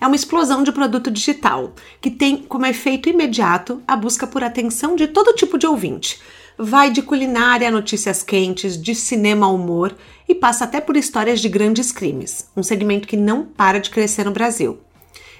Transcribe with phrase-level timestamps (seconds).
[0.00, 4.96] É uma explosão de produto digital que tem como efeito imediato a busca por atenção
[4.96, 6.20] de todo tipo de ouvinte.
[6.58, 9.96] Vai de culinária a notícias quentes, de cinema ao humor
[10.28, 14.24] e passa até por histórias de grandes crimes, um segmento que não para de crescer
[14.24, 14.78] no Brasil.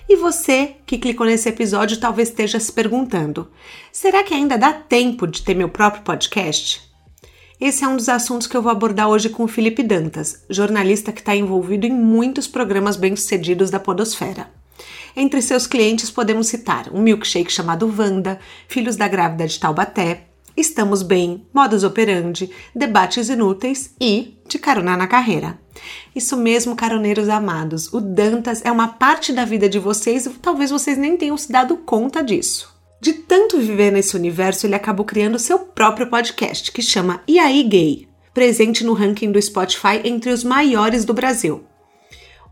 [0.09, 3.49] E você que clicou nesse episódio talvez esteja se perguntando:
[3.91, 6.92] será que ainda dá tempo de ter meu próprio podcast?
[7.65, 11.13] Esse é um dos assuntos que eu vou abordar hoje com o Felipe Dantas, jornalista
[11.13, 14.51] que está envolvido em muitos programas bem-sucedidos da Podosfera.
[15.15, 20.25] Entre seus clientes podemos citar um milkshake chamado Vanda, Filhos da Grávida de Taubaté,
[20.57, 25.57] Estamos Bem, Modus Operandi, Debates Inúteis e De Carona na Carreira.
[26.17, 30.73] Isso mesmo, caroneiros amados, o Dantas é uma parte da vida de vocês e talvez
[30.73, 32.72] vocês nem tenham se dado conta disso.
[33.03, 37.65] De tanto viver nesse universo, ele acabou criando seu próprio podcast, que chama E aí
[37.65, 41.65] Gay, presente no ranking do Spotify entre os maiores do Brasil.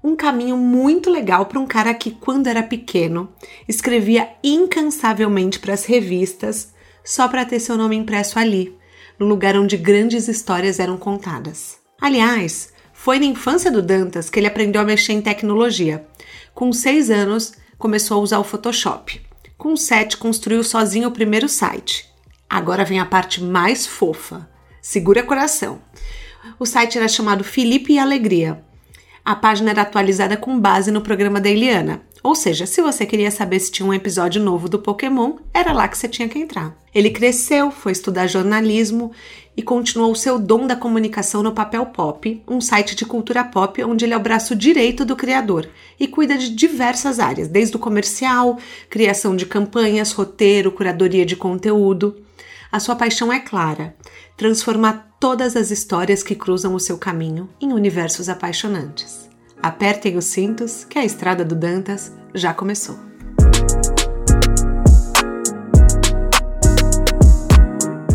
[0.02, 3.28] Um caminho muito legal para um cara que, quando era pequeno,
[3.68, 8.76] escrevia incansavelmente para as revistas só para ter seu nome impresso ali,
[9.20, 11.78] no lugar onde grandes histórias eram contadas.
[12.00, 16.04] Aliás, foi na infância do Dantas que ele aprendeu a mexer em tecnologia.
[16.52, 19.29] Com seis anos, começou a usar o Photoshop
[19.60, 22.08] com 7, construiu sozinho o primeiro site.
[22.48, 24.48] Agora vem a parte mais fofa.
[24.80, 25.82] Segura coração.
[26.58, 28.64] O site era chamado Felipe e Alegria.
[29.22, 32.00] A página era atualizada com base no programa da Eliana.
[32.22, 35.86] Ou seja, se você queria saber se tinha um episódio novo do Pokémon, era lá
[35.86, 36.74] que você tinha que entrar.
[36.94, 39.12] Ele cresceu, foi estudar jornalismo
[39.60, 44.06] e continuou seu dom da comunicação no Papel Pop, um site de cultura pop onde
[44.06, 45.68] ele é o braço direito do criador
[45.98, 48.56] e cuida de diversas áreas, desde o comercial,
[48.88, 52.16] criação de campanhas, roteiro, curadoria de conteúdo.
[52.72, 53.94] A sua paixão é clara:
[54.34, 59.28] transformar todas as histórias que cruzam o seu caminho em universos apaixonantes.
[59.62, 63.09] Apertem os cintos, que a estrada do Dantas já começou.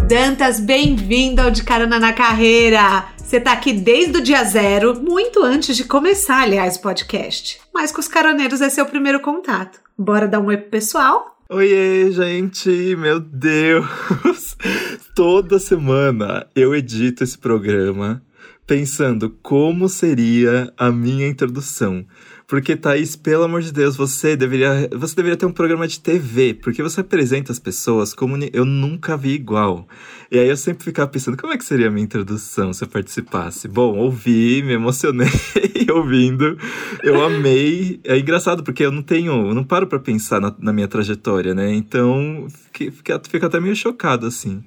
[0.08, 3.08] Dantas, bem-vindo ao De Carona na Carreira!
[3.18, 7.60] Você tá aqui desde o dia zero, muito antes de começar, aliás, o podcast.
[7.74, 9.80] Mas com os caroneiros é seu primeiro contato.
[9.98, 11.36] Bora dar um oi pro pessoal?
[11.50, 12.70] Oiê, gente!
[12.96, 14.56] Meu Deus!
[15.16, 18.22] Toda semana eu edito esse programa
[18.68, 22.06] pensando como seria a minha introdução.
[22.48, 26.54] Porque, Thaís, pelo amor de Deus, você deveria, você deveria ter um programa de TV,
[26.54, 29.88] porque você apresenta as pessoas como eu nunca vi igual.
[30.32, 32.88] E aí eu sempre ficava pensando, como é que seria a minha introdução se eu
[32.88, 33.68] participasse?
[33.68, 35.28] Bom, ouvi, me emocionei
[35.92, 36.58] ouvindo,
[37.04, 38.00] eu amei.
[38.04, 41.56] É engraçado, porque eu não tenho, eu não paro para pensar na, na, minha trajetória,
[41.56, 41.74] né?
[41.74, 44.64] Então, fico, fico até meio chocado, assim.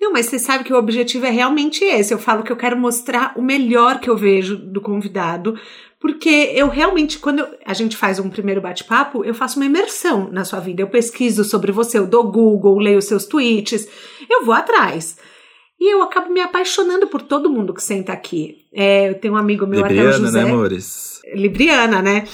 [0.00, 2.12] Não, mas você sabe que o objetivo é realmente esse.
[2.12, 5.54] Eu falo que eu quero mostrar o melhor que eu vejo do convidado,
[6.02, 10.28] porque eu realmente, quando eu, a gente faz um primeiro bate-papo, eu faço uma imersão
[10.32, 10.82] na sua vida.
[10.82, 13.86] Eu pesquiso sobre você, eu dou Google, leio seus tweets,
[14.28, 15.16] eu vou atrás.
[15.80, 18.66] E eu acabo me apaixonando por todo mundo que senta aqui.
[18.74, 20.44] É, eu tenho um amigo meu, Libriana, até o José.
[20.44, 21.11] né, amores?
[21.34, 22.24] Libriana, né?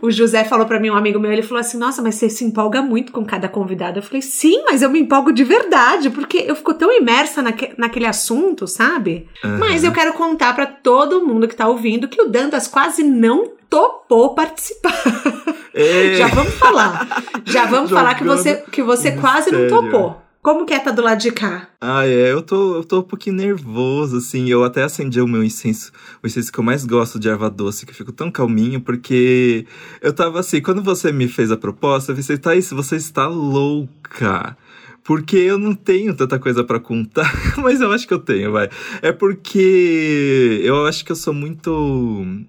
[0.00, 2.44] O José falou para mim, um amigo meu, ele falou assim: Nossa, mas você se
[2.44, 3.98] empolga muito com cada convidado.
[3.98, 7.72] Eu falei: Sim, mas eu me empolgo de verdade, porque eu fico tão imersa naque,
[7.76, 9.28] naquele assunto, sabe?
[9.42, 9.58] Uhum.
[9.58, 13.52] Mas eu quero contar para todo mundo que tá ouvindo que o Dantas quase não
[13.68, 14.94] topou participar.
[16.16, 17.24] Já vamos falar.
[17.44, 20.23] Já vamos falar que você, que você quase não topou.
[20.44, 21.70] Como que é tá do lado de cá?
[21.80, 24.46] Ah, é, eu tô, eu tô um pouquinho nervoso, assim.
[24.46, 25.90] Eu até acendi o meu incenso,
[26.22, 29.66] o incenso que eu mais gosto de erva doce, que eu fico tão calminho, porque
[30.02, 34.54] eu tava assim, quando você me fez a proposta, eu pensei, Thaís, você está louca
[35.02, 37.30] porque eu não tenho tanta coisa para contar,
[37.62, 38.68] mas eu acho que eu tenho, vai.
[39.00, 41.70] É porque eu acho que eu sou muito.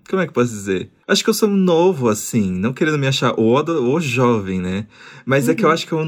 [0.10, 0.90] Como é que eu posso dizer?
[1.08, 4.88] Acho que eu sou novo, assim, não querendo me achar o, o jovem, né?
[5.26, 5.52] Mas uhum.
[5.52, 5.74] é que eu uhum.
[5.74, 6.06] acho que eu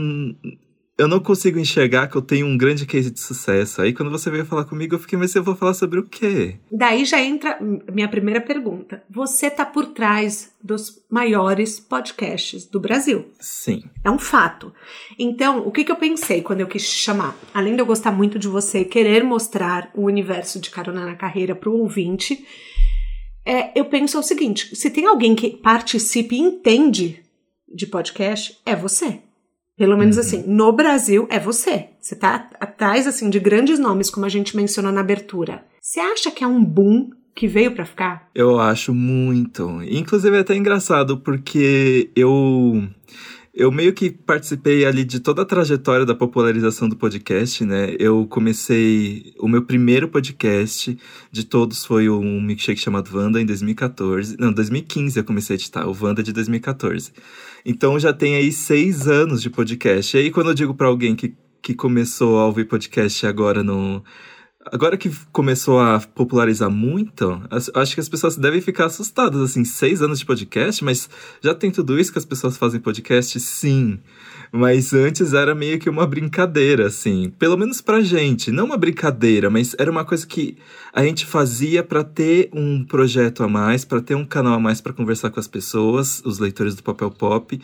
[0.97, 3.81] eu não consigo enxergar que eu tenho um grande case de sucesso.
[3.81, 6.55] Aí quando você veio falar comigo, eu fiquei, mas eu vou falar sobre o quê?
[6.71, 7.59] Daí já entra
[7.91, 9.03] minha primeira pergunta.
[9.09, 13.25] Você tá por trás dos maiores podcasts do Brasil.
[13.39, 13.83] Sim.
[14.03, 14.73] É um fato.
[15.19, 17.37] Então, o que, que eu pensei quando eu quis te chamar?
[17.53, 21.53] Além de eu gostar muito de você querer mostrar o universo de Carona na Carreira
[21.53, 22.43] pro ouvinte,
[23.45, 27.23] é, eu penso o seguinte: se tem alguém que participe e entende
[27.71, 29.26] de podcast é você.
[29.77, 30.21] Pelo menos uhum.
[30.21, 31.89] assim, no Brasil é você.
[32.01, 35.63] Você tá atrás assim de grandes nomes, como a gente mencionou na abertura.
[35.79, 38.27] Você acha que é um boom que veio para ficar?
[38.33, 39.83] Eu acho muito.
[39.83, 42.89] Inclusive é até engraçado porque eu
[43.57, 47.95] eu meio que participei ali de toda a trajetória da popularização do podcast, né?
[47.97, 49.33] Eu comecei.
[49.39, 50.95] O meu primeiro podcast
[51.31, 54.37] de todos foi um milkshake chamado Wanda em 2014.
[54.37, 57.11] Não, 2015 eu comecei a editar, o Wanda de 2014.
[57.65, 60.15] Então já tem aí seis anos de podcast.
[60.15, 64.03] E aí, quando eu digo para alguém que, que começou a ouvir podcast agora no
[64.71, 67.41] Agora que começou a popularizar muito,
[67.73, 71.09] acho que as pessoas devem ficar assustadas, assim, seis anos de podcast, mas
[71.41, 73.39] já tem tudo isso que as pessoas fazem podcast?
[73.39, 73.99] Sim.
[74.51, 77.31] Mas antes era meio que uma brincadeira, assim.
[77.37, 78.51] Pelo menos pra gente.
[78.51, 80.57] Não uma brincadeira, mas era uma coisa que
[80.93, 84.81] a gente fazia para ter um projeto a mais, para ter um canal a mais
[84.81, 87.59] para conversar com as pessoas, os leitores do Papel Pop.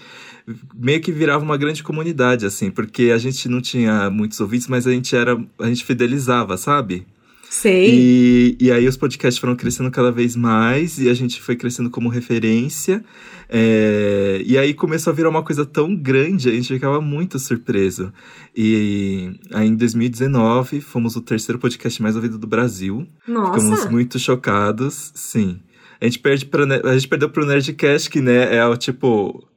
[0.76, 4.86] Meio que virava uma grande comunidade, assim, porque a gente não tinha muitos ouvintes, mas
[4.86, 5.42] a gente era.
[5.60, 7.06] a gente fidelizava, sabe?
[7.54, 7.88] Sei.
[7.88, 11.88] E, e aí os podcasts foram crescendo cada vez mais e a gente foi crescendo
[11.88, 13.06] como referência.
[13.48, 18.12] É, e aí começou a virar uma coisa tão grande, a gente ficava muito surpreso.
[18.58, 23.06] E aí em 2019 fomos o terceiro podcast mais ouvido do Brasil.
[23.28, 23.60] Nossa.
[23.60, 25.60] Ficamos muito chocados, sim.
[26.02, 29.48] A gente, perde pra, a gente perdeu pro Nerdcast, que né, é o tipo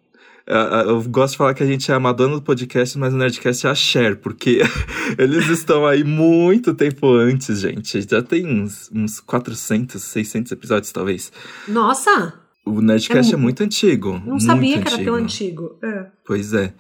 [0.47, 3.67] eu gosto de falar que a gente é a Madonna do podcast, mas o Nerdcast
[3.67, 4.61] é a Cher, porque
[5.19, 8.01] eles estão aí muito tempo antes, gente.
[8.09, 11.33] Já tem uns, uns 400, 600 episódios, talvez.
[11.67, 12.35] Nossa!
[12.65, 14.13] O Nerdcast é, é muito antigo.
[14.13, 15.79] Não muito sabia que era tão antigo.
[15.83, 16.07] É.
[16.25, 16.73] Pois é.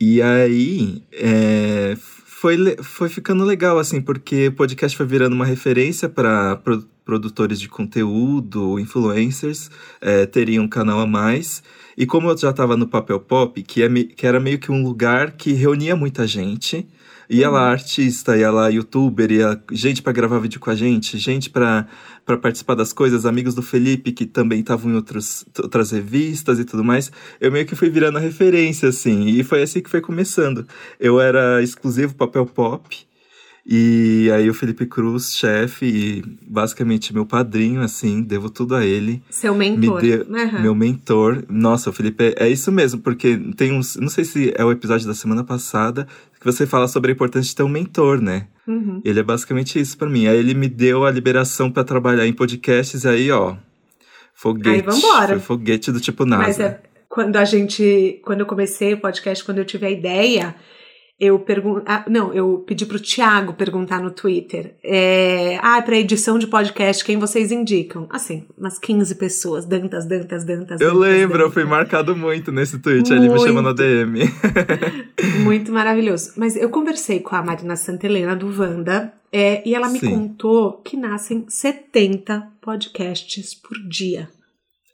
[0.00, 1.96] E aí, é,
[2.42, 7.60] foi, foi ficando legal, assim, porque o podcast foi virando uma referência para pro, produtores
[7.60, 11.62] de conteúdo, influencers, é, teriam um canal a mais.
[11.96, 14.82] E como eu já estava no Papel Pop, que, é que era meio que um
[14.82, 16.84] lugar que reunia muita gente,
[17.30, 17.72] ia lá uhum.
[17.74, 21.86] artista, ia lá youtuber, ia gente para gravar vídeo com a gente, gente para
[22.24, 26.84] participar das coisas, amigos do Felipe que também estavam em outros, outras revistas e tudo
[26.84, 27.10] mais.
[27.40, 30.66] Eu meio que fui virando a referência, assim, e foi assim que foi começando.
[30.98, 33.06] Eu era exclusivo papel pop,
[33.64, 39.22] e aí o Felipe Cruz, chefe, e basicamente meu padrinho, assim, devo tudo a ele.
[39.30, 40.02] Seu mentor.
[40.02, 40.62] Me uhum.
[40.62, 41.44] Meu mentor.
[41.48, 43.96] Nossa, o Felipe é, é, isso mesmo, porque tem uns.
[43.96, 46.08] Não sei se é o episódio da semana passada
[46.40, 48.48] que você fala sobre a importância de ter um mentor, né?
[48.66, 49.00] Uhum.
[49.04, 50.26] Ele é basicamente isso para mim.
[50.26, 53.56] Aí ele me deu a liberação para trabalhar em podcasts, aí, ó.
[54.34, 54.70] Foguete.
[54.70, 55.28] Aí vambora.
[55.28, 56.42] Foi foguete do tipo nada.
[56.42, 58.20] Mas é quando a gente.
[58.24, 60.56] Quando eu comecei o podcast, quando eu tive a ideia
[61.18, 64.74] eu pergunto, ah, não, eu pedi pro Thiago perguntar no Twitter.
[64.82, 68.08] É, ah, para edição de podcast, quem vocês indicam?
[68.10, 70.80] Assim, umas 15 pessoas, dantas, dantas, dantas.
[70.80, 71.46] Eu dantas, lembro, dantas.
[71.46, 74.20] eu fui marcado muito nesse tweet, ali me chamando na DM.
[75.44, 76.32] muito maravilhoso.
[76.36, 80.10] Mas eu conversei com a Marina Santelena do Vanda é, e ela me Sim.
[80.10, 84.28] contou que nascem 70 podcasts por dia.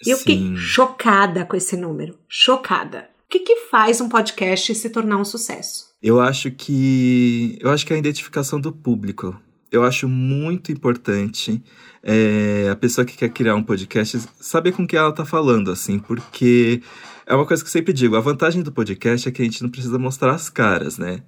[0.07, 2.15] E eu fiquei chocada com esse número.
[2.29, 3.09] Chocada.
[3.29, 5.89] O que, que faz um podcast se tornar um sucesso?
[6.03, 7.59] Eu acho que.
[7.61, 9.39] Eu acho que é a identificação do público.
[9.71, 11.63] Eu acho muito importante
[12.03, 15.99] é, a pessoa que quer criar um podcast saber com que ela está falando, assim,
[15.99, 16.81] porque
[17.27, 19.63] é uma coisa que eu sempre digo: a vantagem do podcast é que a gente
[19.63, 21.23] não precisa mostrar as caras, né?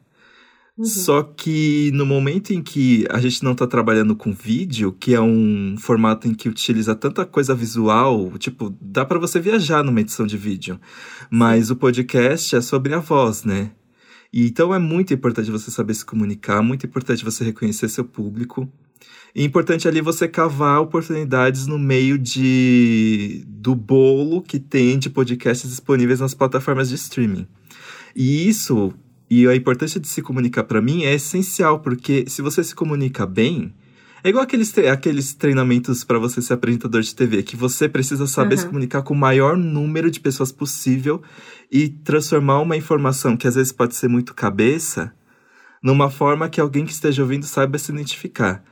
[0.77, 0.85] Uhum.
[0.85, 5.21] Só que no momento em que a gente não está trabalhando com vídeo, que é
[5.21, 10.27] um formato em que utiliza tanta coisa visual, tipo, dá para você viajar numa edição
[10.27, 10.81] de vídeo.
[11.31, 13.73] Mas o podcast é sobre a voz, né?
[14.33, 18.71] E então é muito importante você saber se comunicar, muito importante você reconhecer seu público.
[19.35, 25.11] E é importante ali você cavar oportunidades no meio de do bolo que tem de
[25.11, 27.47] podcasts disponíveis nas plataformas de streaming.
[28.15, 28.93] E isso
[29.31, 33.25] e a importância de se comunicar para mim é essencial, porque se você se comunica
[33.25, 33.73] bem,
[34.25, 38.57] é igual aqueles, aqueles treinamentos para você ser apresentador de TV, que você precisa saber
[38.57, 38.61] uhum.
[38.61, 41.23] se comunicar com o maior número de pessoas possível
[41.71, 45.15] e transformar uma informação que às vezes pode ser muito cabeça
[45.83, 48.63] numa forma que alguém que esteja ouvindo saiba se identificar.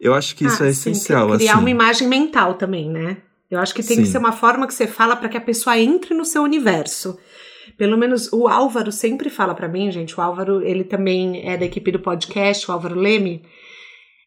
[0.00, 1.36] Eu acho que isso ah, é sim, essencial.
[1.36, 1.60] Criar assim.
[1.60, 3.18] uma imagem mental também, né?
[3.50, 4.02] Eu acho que tem sim.
[4.02, 7.18] que ser uma forma que você fala para que a pessoa entre no seu universo.
[7.78, 10.18] Pelo menos o Álvaro sempre fala para mim, gente.
[10.18, 13.42] O Álvaro, ele também é da equipe do podcast, o Álvaro Leme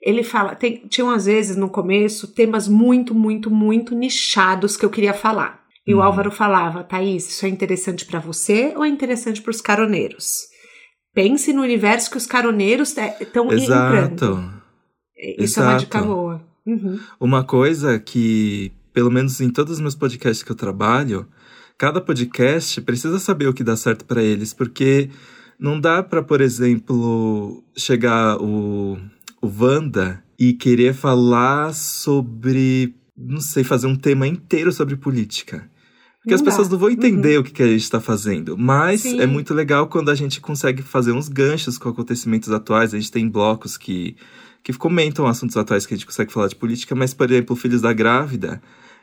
[0.01, 4.89] ele fala, tem, tinham às vezes no começo temas muito, muito, muito nichados que eu
[4.89, 5.61] queria falar.
[5.85, 5.99] E uhum.
[5.99, 10.47] o Álvaro falava, Thaís, isso é interessante para você ou é interessante para os caroneiros?
[11.13, 14.61] Pense no universo que os caroneiros estão entrando.
[15.37, 15.61] Isso Exato.
[15.61, 16.41] é uma dica boa.
[16.65, 16.99] Uhum.
[17.19, 21.27] Uma coisa que, pelo menos em todos os meus podcasts que eu trabalho,
[21.81, 25.09] cada podcast precisa saber o que dá certo para eles, porque
[25.59, 28.99] não dá para, por exemplo, chegar o,
[29.41, 35.67] o Wanda e querer falar sobre, não sei, fazer um tema inteiro sobre política.
[36.19, 36.73] Porque não as pessoas dá.
[36.73, 37.41] não vão entender uhum.
[37.41, 38.55] o que, que a gente está fazendo.
[38.55, 39.19] Mas Sim.
[39.19, 42.93] é muito legal quando a gente consegue fazer uns ganchos com acontecimentos atuais.
[42.93, 44.15] A gente tem blocos que,
[44.63, 46.93] que comentam assuntos atuais que a gente consegue falar de política.
[46.93, 48.61] Mas, por exemplo, Filhos da Grávida,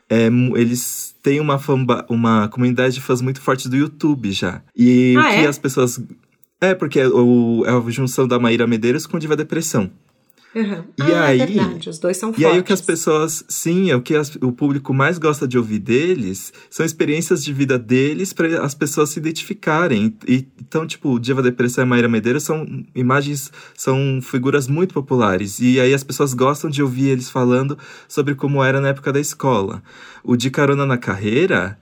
[0.09, 4.61] é, eles têm uma, famba, uma comunidade de fãs muito forte do YouTube já.
[4.75, 5.47] E ah, o que é?
[5.47, 6.01] as pessoas.
[6.59, 9.89] É, porque é, o, é a junção da Maíra Medeiros com Diva Depressão.
[10.55, 10.83] Uhum.
[10.97, 12.43] E ah, é aí, é verdade, os dois são fortes.
[12.43, 15.47] E aí o que as pessoas, sim, é o que as, o público mais gosta
[15.47, 20.15] de ouvir deles são experiências de vida deles para as pessoas se identificarem.
[20.27, 22.65] E, então, tipo, Diva Depressão e Maíra Medeiros são
[22.95, 25.59] imagens, são figuras muito populares.
[25.59, 27.77] E aí as pessoas gostam de ouvir eles falando
[28.07, 29.83] sobre como era na época da escola.
[30.23, 31.77] O De Carona na Carreira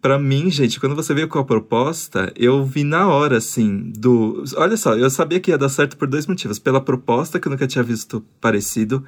[0.00, 4.44] para mim, gente, quando você veio com a proposta, eu vi na hora, assim, do.
[4.56, 6.58] Olha só, eu sabia que ia dar certo por dois motivos.
[6.58, 9.04] Pela proposta, que eu nunca tinha visto parecido,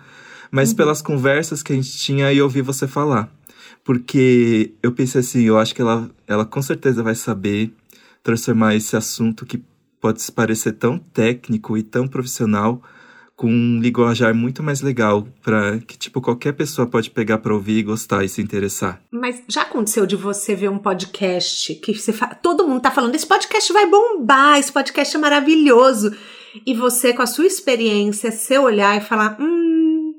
[0.51, 0.77] mas uhum.
[0.77, 3.33] pelas conversas que a gente tinha e ouvir você falar.
[3.85, 7.73] Porque eu pensei assim, eu acho que ela, ela com certeza vai saber
[8.23, 9.63] transformar esse assunto que
[10.01, 12.83] pode parecer tão técnico e tão profissional
[13.39, 17.85] com um linguajar muito mais legal para que tipo qualquer pessoa pode pegar para ouvir,
[17.85, 19.01] gostar e se interessar.
[19.13, 22.35] Mas já aconteceu de você ver um podcast que você fa...
[22.35, 26.13] todo mundo tá falando esse podcast vai bombar, esse podcast é maravilhoso
[26.67, 30.15] e você com a sua experiência, seu olhar e falar, hum,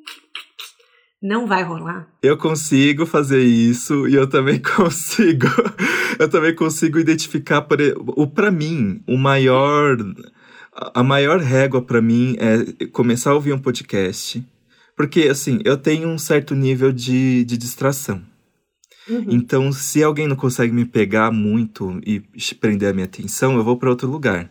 [1.22, 2.08] não vai rolar.
[2.24, 5.48] Eu consigo fazer isso e eu também consigo,
[6.18, 7.68] eu também consigo identificar
[8.16, 9.98] o para mim o maior
[10.94, 14.44] a maior régua para mim é começar a ouvir um podcast.
[14.96, 18.22] Porque, assim, eu tenho um certo nível de, de distração.
[19.10, 19.26] Uhum.
[19.30, 22.22] Então, se alguém não consegue me pegar muito e
[22.60, 24.50] prender a minha atenção, eu vou para outro lugar.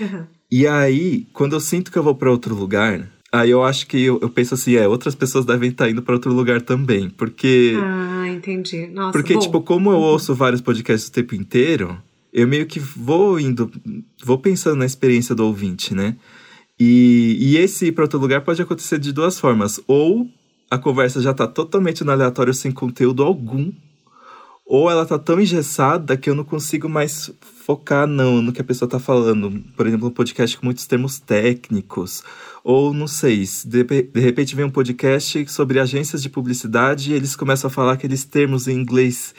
[0.00, 0.24] Uhum.
[0.50, 4.02] E aí, quando eu sinto que eu vou para outro lugar, aí eu acho que
[4.02, 7.08] eu, eu, penso assim, é, outras pessoas devem estar tá indo para outro lugar também.
[7.08, 7.74] Porque.
[7.80, 8.86] Ah, entendi.
[8.86, 9.40] Nossa, porque, bom.
[9.40, 10.02] tipo, como eu uhum.
[10.02, 11.96] ouço vários podcasts o tempo inteiro,
[12.34, 13.70] eu meio que vou indo,
[14.24, 16.16] vou pensando na experiência do ouvinte, né?
[16.78, 19.80] E, e esse ir para outro lugar pode acontecer de duas formas.
[19.86, 20.28] Ou
[20.68, 23.70] a conversa já está totalmente no aleatório, sem conteúdo algum,
[24.66, 28.64] ou ela tá tão engessada que eu não consigo mais focar não, no que a
[28.64, 29.62] pessoa tá falando.
[29.76, 32.24] Por exemplo, um podcast com muitos termos técnicos.
[32.64, 37.36] Ou, não sei, de, de repente vem um podcast sobre agências de publicidade e eles
[37.36, 39.32] começam a falar aqueles termos em inglês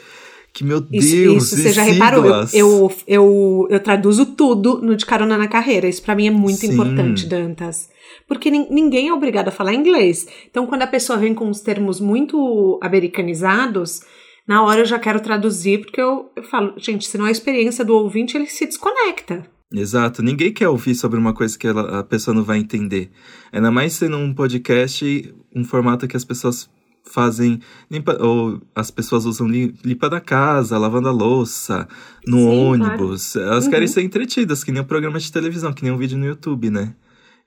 [0.56, 2.24] que, meu Deus, isso, isso você já reparou.
[2.24, 5.86] Eu, eu, eu, eu, traduzo tudo no De Carona na Carreira.
[5.86, 6.72] Isso para mim é muito Sim.
[6.72, 7.90] importante, Dantas.
[8.26, 10.26] Porque ninguém é obrigado a falar inglês.
[10.50, 14.00] Então, quando a pessoa vem com os termos muito americanizados,
[14.48, 17.32] na hora eu já quero traduzir, porque eu, eu falo, gente, se não é a
[17.32, 19.46] experiência do ouvinte, ele se desconecta.
[19.70, 23.10] Exato, ninguém quer ouvir sobre uma coisa que ela, a pessoa não vai entender.
[23.52, 26.70] Ainda mais sendo um podcast, um formato que as pessoas
[27.06, 27.60] fazem
[27.90, 31.88] limpa, ou as pessoas usam limpa da casa, lavando a louça,
[32.26, 33.32] no Sim, ônibus.
[33.32, 33.48] Claro.
[33.48, 33.70] Elas uhum.
[33.70, 36.70] querem ser entretidas, que nem um programa de televisão, que nem um vídeo no YouTube,
[36.70, 36.94] né?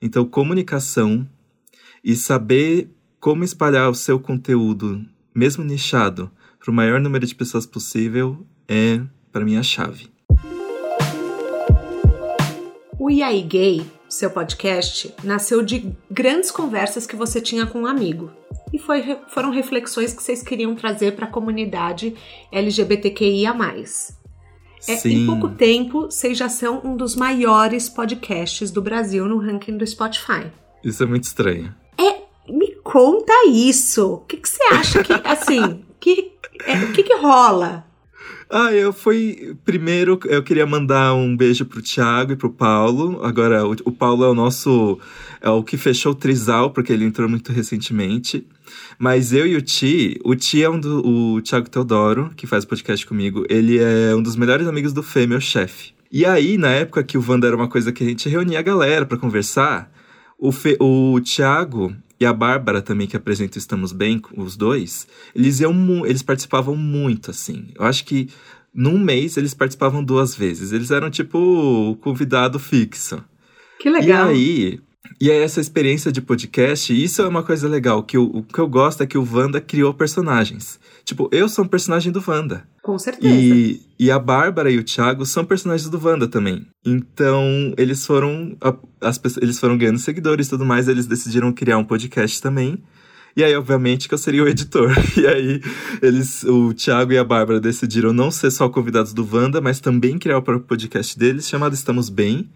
[0.01, 1.27] Então, comunicação
[2.03, 2.89] e saber
[3.19, 9.01] como espalhar o seu conteúdo, mesmo nichado, para o maior número de pessoas possível é,
[9.31, 10.09] para mim, a chave.
[12.97, 18.31] O IAI Gay, seu podcast, nasceu de grandes conversas que você tinha com um amigo
[18.73, 22.15] e foi, foram reflexões que vocês queriam trazer para a comunidade
[22.51, 23.55] LGBTQIA.
[24.87, 29.77] É, em pouco tempo, vocês já são um dos maiores podcasts do Brasil no ranking
[29.77, 30.51] do Spotify.
[30.83, 31.75] Isso é muito estranho.
[31.97, 34.13] É, me conta isso.
[34.13, 36.31] O que, que você acha que, assim, que,
[36.65, 37.85] é, o que, que rola?
[38.49, 39.55] Ah, eu fui.
[39.63, 43.23] Primeiro, eu queria mandar um beijo pro Thiago e pro Paulo.
[43.23, 44.99] Agora, o, o Paulo é o nosso.
[45.41, 48.45] É o que fechou o Trisal, porque ele entrou muito recentemente.
[48.97, 51.05] Mas eu e o Ti, o Ti é um do.
[51.07, 55.27] O Thiago Teodoro, que faz podcast comigo, ele é um dos melhores amigos do Fê,
[55.27, 55.93] meu chefe.
[56.11, 58.63] E aí, na época que o Wanda era uma coisa que a gente reunia a
[58.63, 59.91] galera para conversar,
[60.39, 65.59] o, Fe, o Thiago e a Bárbara também, que apresenta Estamos Bem, os dois, eles
[65.59, 67.67] iam eles participavam muito, assim.
[67.75, 68.29] Eu acho que
[68.73, 70.71] num mês eles participavam duas vezes.
[70.71, 73.23] Eles eram tipo convidado fixo.
[73.79, 74.31] Que legal.
[74.31, 74.79] E aí,
[75.19, 78.59] e aí essa experiência de podcast, isso é uma coisa legal, que o, o que
[78.59, 80.79] eu gosto é que o Wanda criou personagens.
[81.03, 82.63] Tipo, eu sou um personagem do Wanda.
[82.81, 83.33] Com certeza.
[83.33, 86.65] E, e a Bárbara e o Thiago são personagens do Wanda também.
[86.85, 88.57] Então, eles foram.
[89.01, 92.81] As, eles foram ganhando seguidores e tudo mais, eles decidiram criar um podcast também.
[93.35, 94.91] E aí, obviamente, que eu seria o editor.
[95.17, 95.61] E aí,
[96.01, 100.17] eles, o Thiago e a Bárbara decidiram não ser só convidados do Wanda, mas também
[100.17, 102.49] criar o próprio podcast deles, chamado Estamos Bem.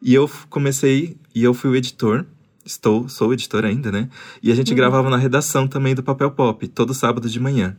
[0.00, 2.24] E eu comecei, e eu fui o editor.
[2.64, 4.08] Estou, sou editor ainda, né?
[4.42, 4.76] E a gente uhum.
[4.76, 7.76] gravava na redação também do Papel Pop, todo sábado de manhã.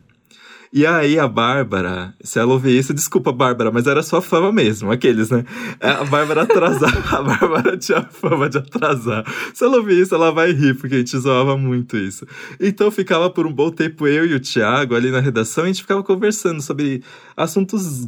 [0.72, 4.92] E aí a Bárbara, se ela ouvir isso, desculpa, Bárbara, mas era sua fama mesmo,
[4.92, 5.44] aqueles, né?
[5.80, 9.24] A Bárbara atrasava, a Bárbara tinha fama de atrasar.
[9.52, 12.24] Se ela ouvir isso, ela vai rir, porque a gente zoava muito isso.
[12.60, 15.72] Então ficava por um bom tempo eu e o Thiago ali na redação, e a
[15.72, 17.02] gente ficava conversando sobre
[17.36, 18.06] assuntos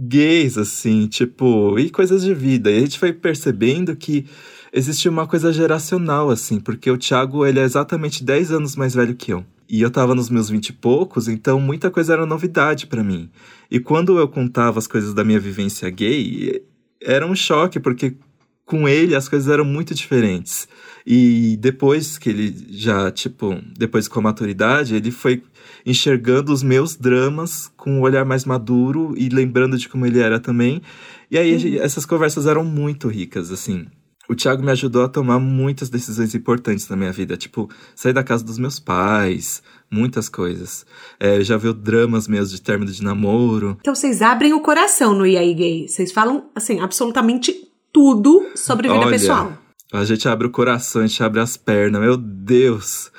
[0.00, 2.70] gays, assim, tipo, e coisas de vida.
[2.70, 4.24] E a gente foi percebendo que
[4.72, 9.14] existia uma coisa geracional, assim, porque o Thiago, ele é exatamente 10 anos mais velho
[9.14, 9.44] que eu.
[9.68, 13.30] E eu tava nos meus vinte e poucos, então muita coisa era novidade para mim.
[13.70, 16.62] E quando eu contava as coisas da minha vivência gay,
[17.02, 18.16] era um choque, porque
[18.64, 20.66] com ele as coisas eram muito diferentes.
[21.06, 25.42] E depois que ele já, tipo, depois com a maturidade, ele foi
[25.84, 30.38] enxergando os meus dramas com um olhar mais maduro e lembrando de como ele era
[30.38, 30.82] também.
[31.30, 31.82] E aí uhum.
[31.82, 33.86] essas conversas eram muito ricas, assim
[34.30, 38.22] o Thiago me ajudou a tomar muitas decisões importantes na minha vida, tipo, sair da
[38.22, 39.60] casa dos meus pais,
[39.90, 40.86] muitas coisas.
[41.18, 43.76] É, já viu dramas meus de término de namoro.
[43.80, 45.88] Então vocês abrem o coração no IAI Gay.
[45.88, 49.52] Vocês falam, assim, absolutamente tudo sobre vida Olha, pessoal.
[49.92, 53.10] A gente abre o coração, a gente abre as pernas, meu Deus!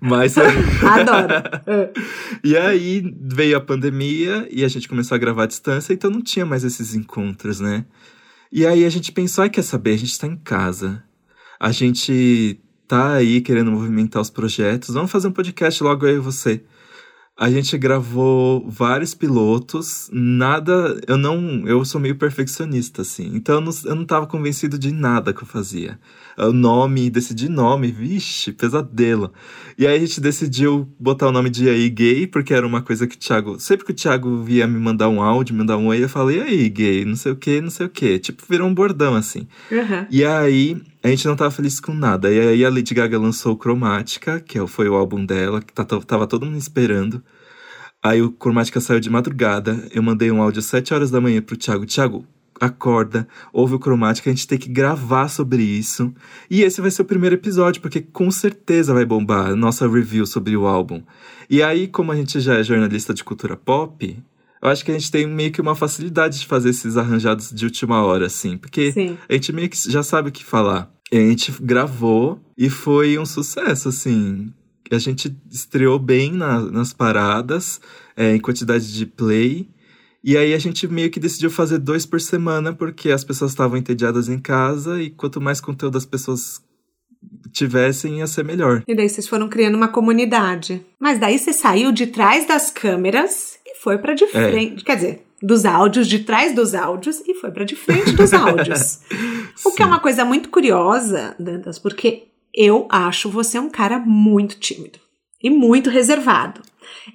[0.00, 0.36] Mas.
[0.38, 1.34] Adoro!
[2.44, 6.22] e aí veio a pandemia e a gente começou a gravar à distância, então não
[6.22, 7.84] tinha mais esses encontros, né?
[8.52, 9.94] E aí a gente pensou, ai, quer saber?
[9.94, 11.02] A gente está em casa.
[11.58, 14.94] A gente tá aí querendo movimentar os projetos.
[14.94, 16.62] Vamos fazer um podcast logo eu e você.
[17.40, 21.00] A gente gravou vários pilotos, nada.
[21.08, 21.66] Eu não.
[21.66, 23.30] Eu sou meio perfeccionista, assim.
[23.34, 25.98] Então eu não, eu não tava convencido de nada que eu fazia.
[26.36, 29.32] O nome, decidi nome, vixe, pesadelo.
[29.78, 33.06] E aí a gente decidiu botar o nome de aí gay, porque era uma coisa
[33.06, 33.58] que o Thiago.
[33.58, 36.40] Sempre que o Thiago via me mandar um áudio, me mandar um oi, eu falei,
[36.40, 38.18] e aí, gay, não sei o que, não sei o que.
[38.18, 39.48] Tipo, virou um bordão, assim.
[39.72, 40.06] Uhum.
[40.10, 42.30] E aí a gente não tava feliz com nada.
[42.30, 45.84] E aí a Lady Gaga lançou Cromática, que é foi o álbum dela, que tá,
[45.84, 47.22] tava todo mundo esperando.
[48.02, 49.88] Aí o Cromática saiu de madrugada.
[49.92, 51.86] Eu mandei um áudio às 7 horas da manhã pro Thiago.
[51.86, 52.26] Thiago,
[52.60, 56.12] acorda, ouve o Cromática, a gente tem que gravar sobre isso.
[56.50, 60.26] E esse vai ser o primeiro episódio, porque com certeza vai bombar a nossa review
[60.26, 61.02] sobre o álbum.
[61.48, 64.22] E aí, como a gente já é jornalista de cultura pop,
[64.62, 67.64] eu acho que a gente tem meio que uma facilidade de fazer esses arranjados de
[67.64, 69.16] última hora, assim, porque Sim.
[69.28, 70.92] a gente meio que já sabe o que falar.
[71.12, 74.52] E a gente gravou e foi um sucesso, assim.
[74.90, 77.80] A gente estreou bem na, nas paradas,
[78.16, 79.68] é, em quantidade de play.
[80.22, 83.78] E aí a gente meio que decidiu fazer dois por semana, porque as pessoas estavam
[83.78, 86.60] entediadas em casa e quanto mais conteúdo as pessoas
[87.52, 88.82] tivessem, ia ser melhor.
[88.86, 90.84] E daí vocês foram criando uma comunidade.
[90.98, 94.28] Mas daí você saiu de trás das câmeras foi para de é.
[94.28, 94.84] frente, é.
[94.84, 99.00] quer dizer, dos áudios, de trás dos áudios e foi para de frente dos áudios.
[99.64, 104.58] o que é uma coisa muito curiosa, Dantas, porque eu acho você um cara muito
[104.58, 104.98] tímido
[105.42, 106.60] e muito reservado.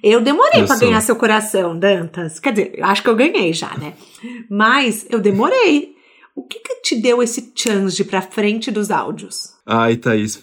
[0.02, 2.40] Eu demorei para ganhar seu coração, Dantas.
[2.40, 3.94] Quer dizer, acho que eu ganhei já, né?
[4.48, 5.95] Mas eu demorei.
[6.36, 9.56] O que que te deu esse chance de ir pra frente dos áudios?
[9.64, 10.38] Ai, Thaís,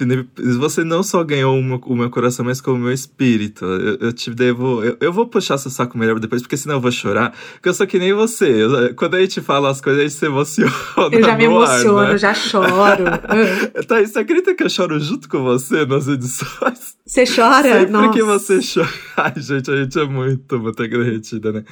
[0.59, 3.63] você não só ganhou o meu, o meu coração, mas como o meu espírito.
[3.63, 4.83] Eu, eu te devo.
[4.83, 7.31] Eu, eu, vou puxar seu saco melhor depois, porque senão eu vou chorar.
[7.53, 8.63] Porque eu sou que nem você.
[8.63, 10.73] Eu, quando a gente fala as coisas, a gente se emociona.
[11.11, 12.17] Eu já me emociono, ar, né?
[12.17, 13.03] já choro.
[13.87, 16.97] Thaís, você acredita que eu choro junto com você nas edições?
[17.05, 17.71] Você chora?
[17.71, 18.13] Sempre Nossa.
[18.13, 18.93] que você chora.
[19.15, 21.63] Ai, gente, a gente é muito manteiga derretida, né?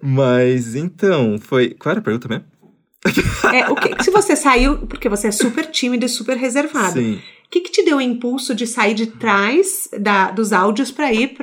[0.00, 1.70] Mas então, foi.
[1.70, 2.44] Qual era a pergunta mesmo?
[3.52, 7.00] É, o que, se você saiu, porque você é super tímido e super reservado.
[7.00, 7.14] Sim.
[7.14, 11.12] O que, que te deu o impulso de sair de trás da, dos áudios para
[11.12, 11.34] ir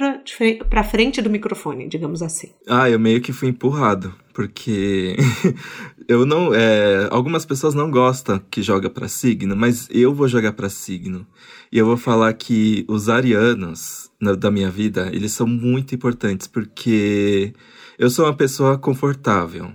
[0.67, 2.49] para frente do microfone, digamos assim?
[2.67, 5.15] Ah, eu meio que fui empurrado, porque
[6.07, 6.51] eu não.
[6.51, 11.27] É, algumas pessoas não gostam que joga para signo, mas eu vou jogar para signo.
[11.71, 16.47] E eu vou falar que os arianos na, da minha vida, eles são muito importantes,
[16.47, 17.53] porque
[17.99, 19.71] eu sou uma pessoa confortável.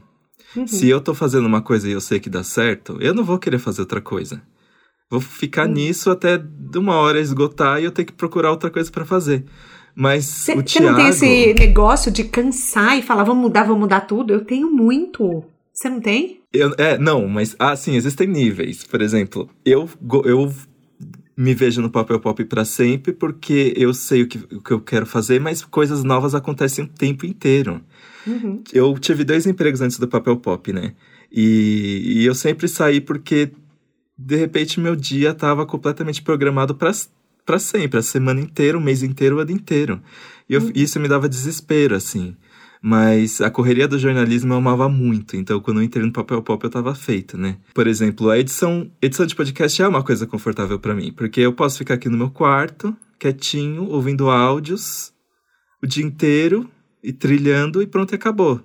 [0.56, 0.66] Uhum.
[0.66, 3.38] Se eu tô fazendo uma coisa e eu sei que dá certo, eu não vou
[3.38, 4.42] querer fazer outra coisa.
[5.10, 5.74] Vou ficar uhum.
[5.74, 9.44] nisso até de uma hora esgotar e eu ter que procurar outra coisa para fazer.
[9.94, 10.68] Mas Cê, o Thiago...
[10.68, 14.32] Você não tem esse negócio de cansar e falar, vamos mudar, vamos mudar tudo?
[14.32, 15.44] Eu tenho muito.
[15.72, 16.40] Você não tem?
[16.52, 18.84] Eu, é, não, mas ah, sim, existem níveis.
[18.84, 19.88] Por exemplo, eu,
[20.24, 20.52] eu
[21.36, 24.80] me vejo no papel pop para sempre porque eu sei o que, o que eu
[24.80, 27.80] quero fazer, mas coisas novas acontecem o tempo inteiro.
[28.26, 28.62] Uhum.
[28.72, 30.94] Eu tive dois empregos antes do papel pop, né?
[31.30, 33.50] E, e eu sempre saí porque,
[34.16, 36.92] de repente, meu dia estava completamente programado para
[37.44, 40.00] para sempre, a semana inteira, o mês inteiro, o ano inteiro.
[40.48, 40.72] E eu, hum.
[40.74, 42.34] isso me dava desespero, assim.
[42.80, 46.62] Mas a correria do jornalismo eu amava muito, então quando eu entrei no papel pop
[46.62, 47.56] eu tava feito, né?
[47.72, 51.54] Por exemplo, a edição, edição de podcast é uma coisa confortável para mim, porque eu
[51.54, 55.14] posso ficar aqui no meu quarto, quietinho, ouvindo áudios
[55.82, 56.70] o dia inteiro
[57.04, 58.60] e trilhando e pronto, acabou.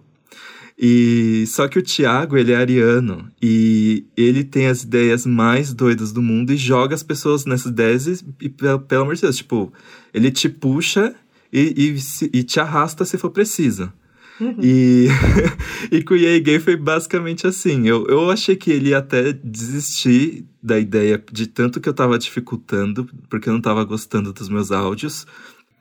[0.82, 6.14] E só que o Thiago, ele é ariano e ele tem as ideias mais doidas
[6.14, 9.74] do mundo e joga as pessoas nessas ideias e, e pelo amor de Deus, tipo,
[10.14, 11.14] ele te puxa
[11.52, 13.92] e, e, e te arrasta se for preciso.
[14.40, 14.56] Uhum.
[14.64, 15.08] E,
[15.92, 17.86] e com o EA Gay foi basicamente assim.
[17.86, 22.18] Eu, eu achei que ele ia até desistir da ideia de tanto que eu tava
[22.18, 25.28] dificultando, porque eu não tava gostando dos meus áudios.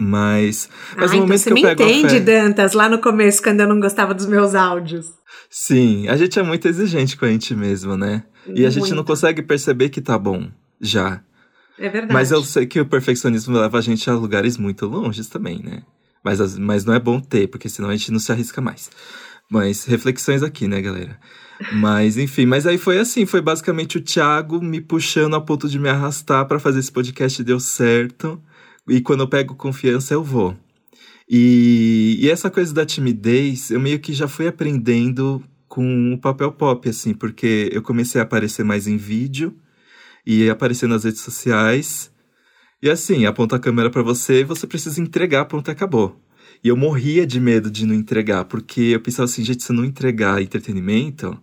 [0.00, 3.42] Mas, mas ah, no momento então você que eu me entende, Dantas, lá no começo,
[3.42, 5.06] quando eu não gostava dos meus áudios.
[5.50, 8.22] Sim, a gente é muito exigente com a gente mesmo, né?
[8.46, 10.48] E a gente não consegue perceber que tá bom,
[10.80, 11.20] já.
[11.78, 12.12] É verdade.
[12.12, 15.82] Mas eu sei que o perfeccionismo leva a gente a lugares muito longes também, né?
[16.24, 18.90] Mas, mas não é bom ter, porque senão a gente não se arrisca mais.
[19.50, 21.18] Mas reflexões aqui, né, galera?
[21.72, 25.78] Mas enfim, mas aí foi assim, foi basicamente o Thiago me puxando a ponto de
[25.78, 28.40] me arrastar para fazer esse podcast deu certo.
[28.88, 30.56] E quando eu pego confiança, eu vou.
[31.28, 36.50] E, e essa coisa da timidez, eu meio que já fui aprendendo com o papel
[36.52, 39.54] pop, assim, porque eu comecei a aparecer mais em vídeo
[40.26, 42.10] e aparecer nas redes sociais.
[42.82, 46.18] E assim, aponta a câmera para você, você precisa entregar, pronto, acabou.
[46.64, 49.76] E eu morria de medo de não entregar, porque eu pensava assim, gente, se eu
[49.76, 51.38] não entregar entretenimento,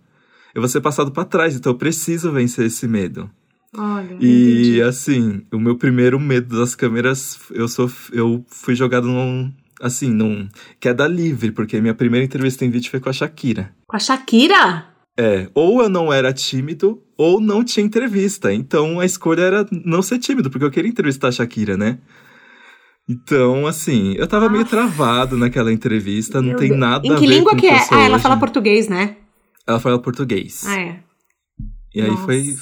[0.54, 3.30] eu vou ser passado para trás, então eu preciso vencer esse medo.
[3.76, 4.82] Olha, e entendi.
[4.82, 10.48] assim, o meu primeiro medo das câmeras, eu sou eu fui jogado num assim, num
[10.80, 13.74] queda livre, porque minha primeira entrevista em vídeo foi com a Shakira.
[13.86, 14.86] Com a Shakira?
[15.18, 18.52] É, ou eu não era tímido, ou não tinha entrevista.
[18.52, 21.98] Então a escolha era não ser tímido, porque eu queria entrevistar a Shakira, né?
[23.08, 24.48] Então, assim, eu tava ah.
[24.48, 26.80] meio travado naquela entrevista, Meu não tem Deus.
[26.80, 27.78] nada em a ver que língua que, é?
[27.90, 28.22] Ah, ela hoje.
[28.22, 29.16] fala português, né?
[29.66, 30.64] Ela fala português.
[30.66, 31.00] Ah, é.
[31.94, 32.56] E aí foi.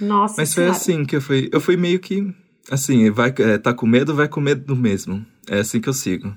[0.00, 0.34] Nossa.
[0.38, 1.48] Mas foi assim que eu fui.
[1.52, 2.32] Eu fui meio que.
[2.70, 5.24] Assim, vai, é, tá com medo, vai com medo mesmo.
[5.48, 6.34] É assim que eu sigo.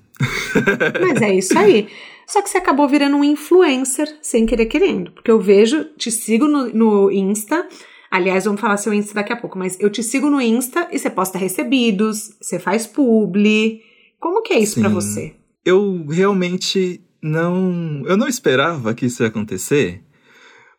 [1.01, 1.87] Mas é isso aí.
[2.25, 5.11] Só que você acabou virando um influencer sem querer querendo.
[5.11, 7.67] Porque eu vejo, te sigo no, no Insta.
[8.09, 10.99] Aliás, vamos falar seu Insta daqui a pouco, mas eu te sigo no Insta e
[10.99, 13.81] você posta recebidos, você faz publi.
[14.19, 15.35] Como que é isso para você?
[15.65, 18.03] Eu realmente não.
[18.05, 20.01] Eu não esperava que isso ia acontecer.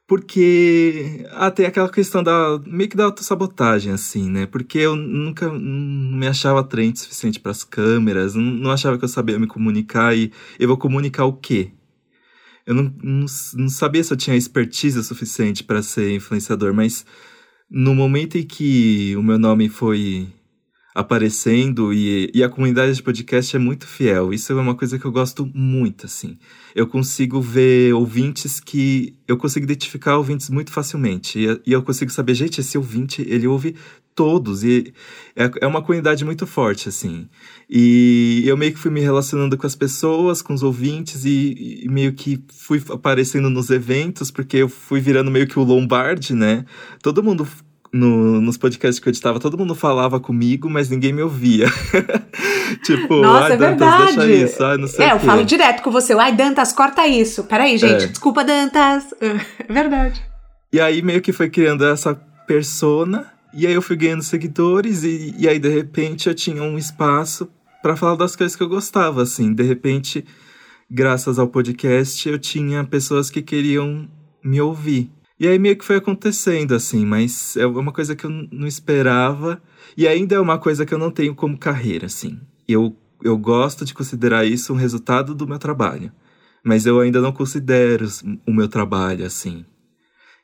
[0.07, 4.47] Porque ah, tem aquela questão da meio que da autossabotagem, assim, né?
[4.47, 9.05] Porque eu nunca não me achava atraente suficiente para as câmeras, não, não, achava que
[9.05, 11.73] eu sabia me comunicar e eu vou comunicar o quê?
[12.67, 17.07] Eu não, não, não sabia se eu tinha expertise suficiente para ser influenciador, mas
[17.71, 20.29] no momento em que o meu nome foi
[20.95, 24.33] aparecendo e, e a comunidade de podcast é muito fiel.
[24.33, 26.39] Isso é uma coisa que eu gosto muito, assim.
[26.75, 29.17] Eu consigo ver ouvintes que...
[29.27, 31.39] Eu consigo identificar ouvintes muito facilmente.
[31.39, 33.75] E, e eu consigo saber, gente, esse ouvinte, ele ouve
[34.15, 34.63] todos.
[34.63, 34.95] E
[35.35, 37.29] é, é uma comunidade muito forte, assim.
[37.69, 41.89] E eu meio que fui me relacionando com as pessoas, com os ouvintes, e, e,
[41.89, 46.65] meio que fui aparecendo nos eventos, porque eu fui virando meio que o Lombardi, né?
[47.03, 47.47] Todo mundo
[47.95, 51.67] no, nos podcasts que eu editava, todo mundo falava comigo, mas ninguém me ouvia.
[52.83, 55.93] tipo, Nossa, ai, é Dantas, deixa isso, ai, não sei É, eu falo direto com
[55.93, 57.45] você, ai, Dantas, corta isso.
[57.45, 58.07] Peraí, gente, é.
[58.09, 59.15] desculpa, Dantas.
[59.67, 60.21] É verdade.
[60.73, 62.15] E aí meio que foi criando essa
[62.47, 66.77] persona, e aí eu fui ganhando seguidores, e, e aí de repente eu tinha um
[66.77, 67.49] espaço
[67.81, 69.55] para falar das coisas que eu gostava, assim.
[69.55, 70.25] De repente,
[70.91, 74.09] graças ao podcast, eu tinha pessoas que queriam
[74.43, 75.13] me ouvir.
[75.38, 79.61] E aí meio que foi acontecendo, assim, mas é uma coisa que eu não esperava.
[79.97, 82.40] E ainda é uma coisa que eu não tenho como carreira, assim.
[82.68, 86.12] Eu, eu gosto de considerar isso um resultado do meu trabalho.
[86.64, 88.07] Mas eu ainda não considero
[88.47, 89.64] o meu trabalho, assim.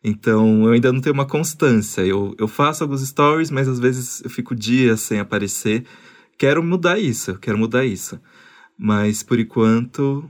[0.03, 2.03] Então, eu ainda não tenho uma constância.
[2.03, 5.85] Eu, eu faço alguns stories, mas às vezes eu fico dias sem aparecer.
[6.37, 8.21] Quero mudar isso, quero mudar isso.
[8.79, 10.29] Mas, por enquanto,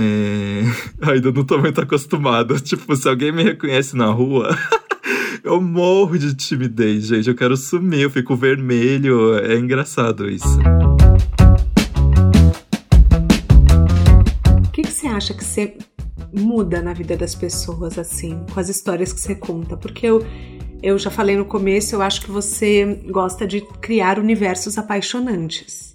[0.00, 0.62] é...
[1.10, 2.58] Ainda não tô muito acostumado.
[2.60, 4.56] Tipo, se alguém me reconhece na rua,
[5.44, 7.28] eu morro de timidez, gente.
[7.28, 9.38] Eu quero sumir, eu fico vermelho.
[9.38, 10.58] É engraçado isso.
[14.66, 15.76] O que, que você acha que você
[16.32, 19.76] muda na vida das pessoas, assim, com as histórias que você conta?
[19.76, 20.24] Porque eu.
[20.82, 25.89] Eu já falei no começo, eu acho que você gosta de criar universos apaixonantes.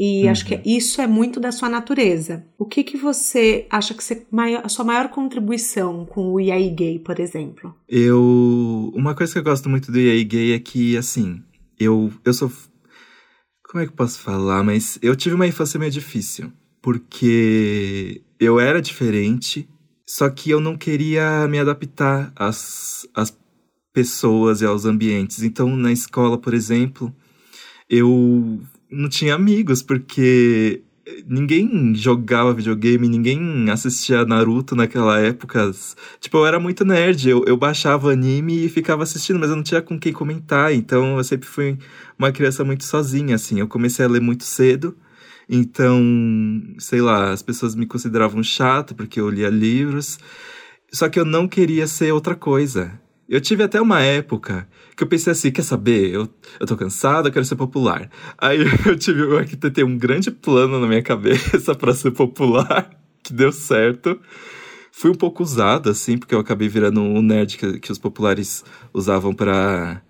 [0.00, 0.30] E uhum.
[0.30, 2.46] acho que isso é muito da sua natureza.
[2.56, 4.24] O que que você acha que você,
[4.62, 7.74] a sua maior contribuição com o IAI Gay, por exemplo?
[7.88, 8.92] Eu.
[8.94, 11.42] Uma coisa que eu gosto muito do IAI Gay é que, assim,
[11.80, 12.48] eu, eu sou.
[13.68, 14.62] Como é que eu posso falar?
[14.62, 16.52] Mas eu tive uma infância meio difícil.
[16.80, 19.68] Porque eu era diferente,
[20.06, 23.36] só que eu não queria me adaptar às, às
[23.92, 25.42] pessoas e aos ambientes.
[25.42, 27.12] Então, na escola, por exemplo,
[27.90, 30.82] eu não tinha amigos, porque
[31.26, 35.70] ninguém jogava videogame, ninguém assistia Naruto naquela época.
[36.20, 39.62] Tipo, eu era muito nerd, eu, eu baixava anime e ficava assistindo, mas eu não
[39.62, 41.78] tinha com quem comentar, então eu sempre fui
[42.18, 43.60] uma criança muito sozinha, assim.
[43.60, 44.96] Eu comecei a ler muito cedo,
[45.48, 46.02] então,
[46.78, 50.18] sei lá, as pessoas me consideravam chato porque eu lia livros,
[50.92, 53.00] só que eu não queria ser outra coisa.
[53.28, 57.28] Eu tive até uma época que eu pensei assim, quer saber, eu, eu tô cansado,
[57.28, 58.10] eu quero ser popular.
[58.38, 62.90] Aí eu tive, eu arquitetei um grande plano na minha cabeça para ser popular,
[63.22, 64.18] que deu certo.
[64.90, 68.64] Fui um pouco usado, assim, porque eu acabei virando um nerd que, que os populares
[68.94, 70.02] usavam para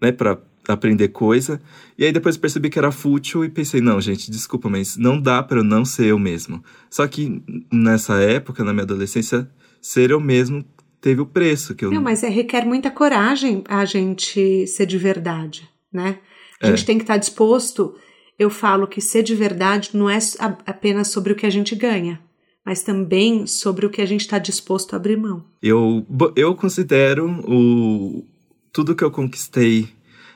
[0.00, 1.60] né, pra aprender coisa.
[1.96, 5.42] E aí depois percebi que era fútil e pensei, não, gente, desculpa, mas não dá
[5.42, 6.62] para eu não ser eu mesmo.
[6.90, 7.40] Só que
[7.72, 9.48] nessa época, na minha adolescência,
[9.80, 10.64] ser eu mesmo
[11.04, 12.00] teve o preço que eu não.
[12.00, 16.18] Mas é, requer muita coragem a gente ser de verdade, né?
[16.62, 16.86] A gente é.
[16.86, 17.94] tem que estar disposto.
[18.38, 22.18] Eu falo que ser de verdade não é apenas sobre o que a gente ganha,
[22.64, 25.44] mas também sobre o que a gente está disposto a abrir mão.
[25.62, 28.24] Eu, eu considero o,
[28.72, 29.90] tudo que eu conquistei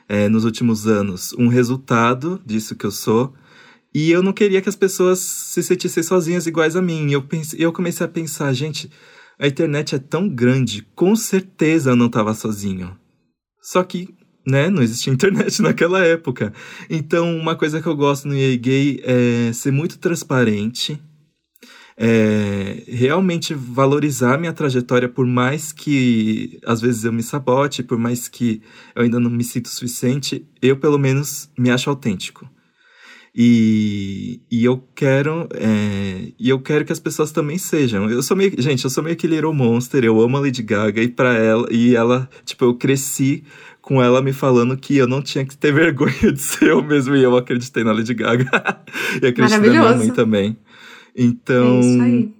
[0.07, 3.33] é, nos últimos anos um resultado disso que eu sou.
[3.91, 7.11] E eu não queria que as pessoas se sentissem sozinhas iguais a mim.
[7.11, 8.87] Eu, pense, eu comecei a pensar, gente,
[9.39, 12.95] a internet é tão grande, com certeza eu não estava sozinho.
[13.61, 14.13] Só que,
[14.45, 16.53] né, não existia internet naquela época.
[16.89, 21.01] Então, uma coisa que eu gosto no EA Gay é ser muito transparente,
[21.95, 28.27] é, realmente valorizar minha trajetória, por mais que às vezes eu me sabote, por mais
[28.27, 28.61] que
[28.95, 32.49] eu ainda não me sinto suficiente, eu pelo menos me acho autêntico.
[33.35, 38.09] E, e eu quero é, e eu quero que as pessoas também sejam.
[38.09, 41.01] Eu sou meio, gente, eu sou meio que Little Monster, eu amo a Lady Gaga
[41.01, 43.43] e para ela e ela, tipo, eu cresci
[43.81, 47.15] com ela me falando que eu não tinha que ter vergonha de ser eu mesmo
[47.15, 48.49] e eu acreditei na Lady Gaga.
[49.21, 50.57] e acreditei na minha mãe também.
[51.15, 52.39] Então, é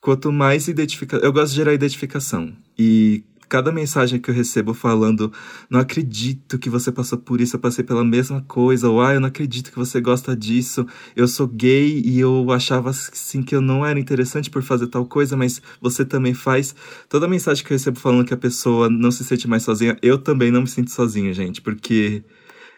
[0.00, 2.52] quanto mais identificação, eu gosto de gerar identificação.
[2.78, 5.32] E cada mensagem que eu recebo falando,
[5.68, 9.20] não acredito que você passou por isso, eu passei pela mesma coisa, ou ah, eu
[9.20, 10.86] não acredito que você gosta disso,
[11.16, 15.04] eu sou gay e eu achava assim que eu não era interessante por fazer tal
[15.04, 16.76] coisa, mas você também faz.
[17.08, 20.16] Toda mensagem que eu recebo falando que a pessoa não se sente mais sozinha, eu
[20.16, 22.22] também não me sinto sozinha, gente, porque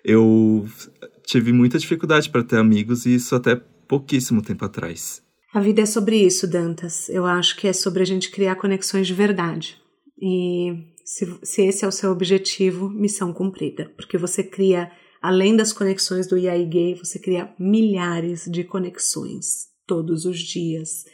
[0.03, 0.67] eu
[1.27, 5.21] tive muita dificuldade para ter amigos e isso até pouquíssimo tempo atrás.
[5.53, 7.11] A vida é sobre isso, Dantas.
[7.11, 9.82] Eu acho que é sobre a gente criar conexões de verdade.
[10.21, 15.73] E se, se esse é o seu objetivo, missão cumprida, porque você cria, além das
[15.73, 21.05] conexões do IAI Gay, você cria milhares de conexões todos os dias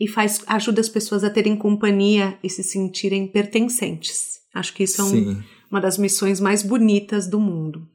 [0.00, 4.40] e faz ajuda as pessoas a terem companhia e se sentirem pertencentes.
[4.54, 7.86] Acho que isso é um, uma das missões mais bonitas do mundo.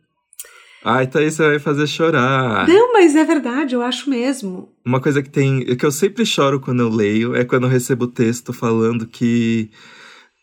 [0.84, 2.68] Ai, aí você vai fazer chorar.
[2.68, 4.70] Não, mas é verdade, eu acho mesmo.
[4.84, 8.08] Uma coisa que tem, que eu sempre choro quando eu leio é quando eu recebo
[8.08, 9.70] texto falando que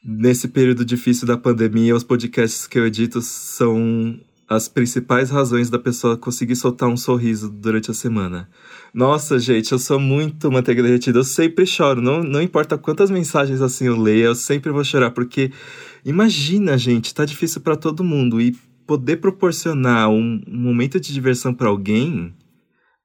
[0.05, 5.79] Nesse período difícil da pandemia, os podcasts que eu edito são as principais razões da
[5.79, 8.49] pessoa conseguir soltar um sorriso durante a semana.
[8.95, 11.19] Nossa, gente, eu sou muito manteiga derretida.
[11.19, 12.01] Eu sempre choro.
[12.01, 15.11] Não, não importa quantas mensagens assim eu leio, eu sempre vou chorar.
[15.11, 15.53] Porque
[16.05, 18.41] imagina, gente, tá difícil para todo mundo.
[18.41, 18.57] E
[18.87, 22.35] poder proporcionar um, um momento de diversão para alguém,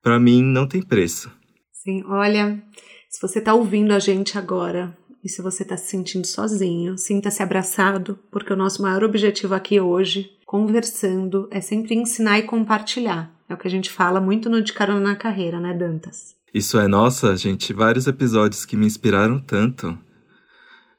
[0.02, 1.30] para mim, não tem preço.
[1.74, 2.64] Sim, olha,
[3.10, 7.42] se você tá ouvindo a gente agora e se você está se sentindo sozinho, sinta-se
[7.42, 13.32] abraçado, porque o nosso maior objetivo aqui hoje, conversando, é sempre ensinar e compartilhar.
[13.48, 16.36] É o que a gente fala muito no De Carona na Carreira, né, Dantas?
[16.54, 19.98] Isso é, nossa, gente, vários episódios que me inspiraram tanto.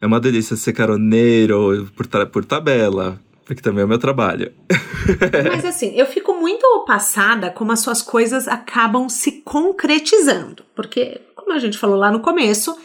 [0.00, 4.52] É uma delícia ser caroneiro por, por tabela, porque também é o meu trabalho.
[5.52, 10.64] Mas assim, eu fico muito passada como as suas coisas acabam se concretizando.
[10.74, 12.76] Porque, como a gente falou lá no começo,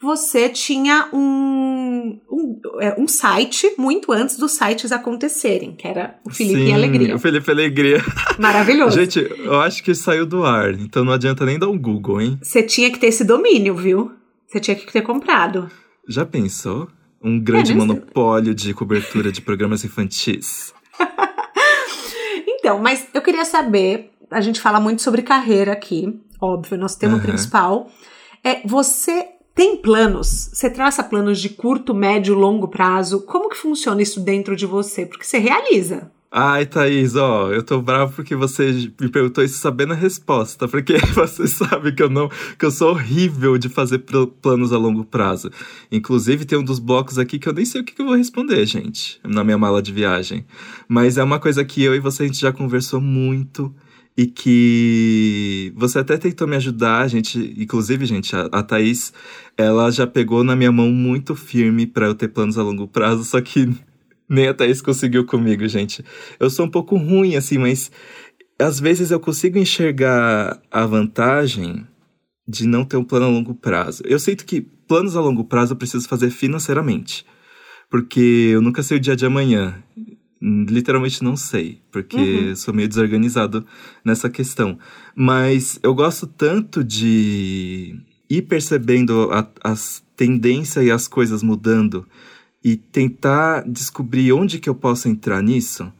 [0.00, 6.30] você tinha um, um, é, um, site muito antes dos sites acontecerem, que era o
[6.30, 7.16] Felipe Sim, Alegria.
[7.16, 8.04] O Felipe Alegria.
[8.38, 8.98] Maravilhoso.
[8.98, 12.38] Gente, eu acho que saiu do ar, então não adianta nem dar um Google, hein?
[12.42, 14.12] Você tinha que ter esse domínio, viu?
[14.46, 15.70] Você tinha que ter comprado.
[16.08, 16.88] Já pensou?
[17.22, 20.74] Um grande é, monopólio de cobertura de programas infantis.
[22.46, 27.14] então, mas eu queria saber, a gente fala muito sobre carreira aqui, óbvio, nosso tema
[27.14, 27.22] uhum.
[27.22, 27.90] principal.
[28.44, 30.50] É, você tem planos?
[30.52, 33.22] Você traça planos de curto, médio, longo prazo?
[33.22, 35.06] Como que funciona isso dentro de você?
[35.06, 36.12] Porque você realiza.
[36.30, 40.98] Ai, Thaís, ó, eu tô bravo porque você me perguntou isso sabendo a resposta, porque
[41.16, 44.04] você sabe que eu não, que eu sou horrível de fazer
[44.42, 45.50] planos a longo prazo.
[45.90, 48.16] Inclusive, tem um dos blocos aqui que eu nem sei o que, que eu vou
[48.16, 50.44] responder, gente, na minha mala de viagem.
[50.86, 53.74] Mas é uma coisa que eu e você a gente já conversou muito
[54.16, 59.12] e que você até tentou me ajudar, a gente, inclusive, gente, a, a Thaís,
[59.56, 63.24] ela já pegou na minha mão muito firme para eu ter planos a longo prazo,
[63.24, 63.68] só que
[64.28, 66.02] nem a Thaís conseguiu comigo, gente.
[66.40, 67.90] Eu sou um pouco ruim, assim, mas
[68.58, 71.86] às vezes eu consigo enxergar a vantagem
[72.48, 74.02] de não ter um plano a longo prazo.
[74.06, 77.26] Eu sinto que planos a longo prazo eu preciso fazer financeiramente.
[77.90, 79.82] Porque eu nunca sei o dia de amanhã.
[80.48, 82.56] Literalmente não sei, porque uhum.
[82.56, 83.66] sou meio desorganizado
[84.04, 84.78] nessa questão.
[85.12, 87.98] Mas eu gosto tanto de
[88.30, 92.06] ir percebendo a, as tendências e as coisas mudando
[92.62, 95.92] e tentar descobrir onde que eu posso entrar nisso,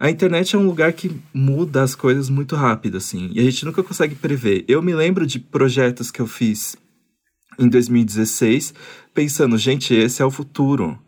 [0.00, 3.64] a internet é um lugar que muda as coisas muito rápido, assim, e a gente
[3.64, 4.64] nunca consegue prever.
[4.66, 6.76] Eu me lembro de projetos que eu fiz
[7.58, 8.74] em 2016,
[9.12, 10.98] pensando, gente, esse é o futuro.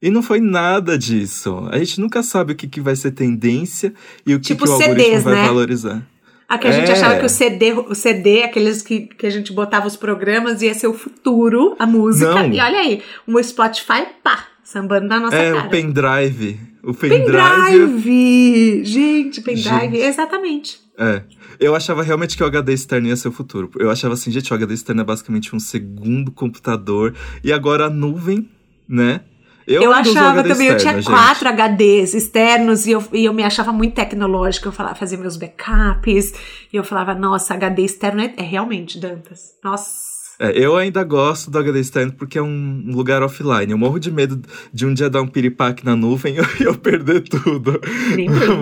[0.00, 1.68] E não foi nada disso.
[1.70, 3.92] A gente nunca sabe o que, que vai ser tendência
[4.24, 5.46] e o que, tipo que o CDs, algoritmo vai né?
[5.46, 6.06] valorizar.
[6.48, 6.92] A que a gente é.
[6.92, 10.72] achava que o CD, o CD, aqueles que, que a gente botava os programas, ia
[10.72, 12.32] ser o futuro, a música.
[12.32, 12.52] Não.
[12.52, 15.64] E olha aí, o Spotify, pá, sambando na nossa é, cara.
[15.64, 16.60] É, o pendrive.
[16.82, 17.24] O pendrive.
[17.26, 18.84] Pendrive!
[18.84, 19.96] Gente, pendrive, gente.
[19.98, 20.80] exatamente.
[20.96, 21.22] É.
[21.60, 23.70] Eu achava realmente que o HD externo ia ser o futuro.
[23.78, 27.14] Eu achava assim, gente, o HD externo é basicamente um segundo computador.
[27.44, 28.48] E agora a nuvem,
[28.88, 29.20] né?
[29.68, 31.04] Eu, eu achava também, externo, eu tinha gente.
[31.04, 34.66] quatro HDs externos e eu, e eu me achava muito tecnológica.
[34.66, 36.32] Eu falava, fazia meus backups
[36.72, 39.52] e eu falava, nossa, HD externo é, é realmente, Dantas.
[39.62, 40.08] Nossa.
[40.40, 43.70] É, eu ainda gosto do HD externo porque é um lugar offline.
[43.70, 44.40] Eu morro de medo
[44.72, 47.78] de um dia dar um piripaque na nuvem e eu perder tudo.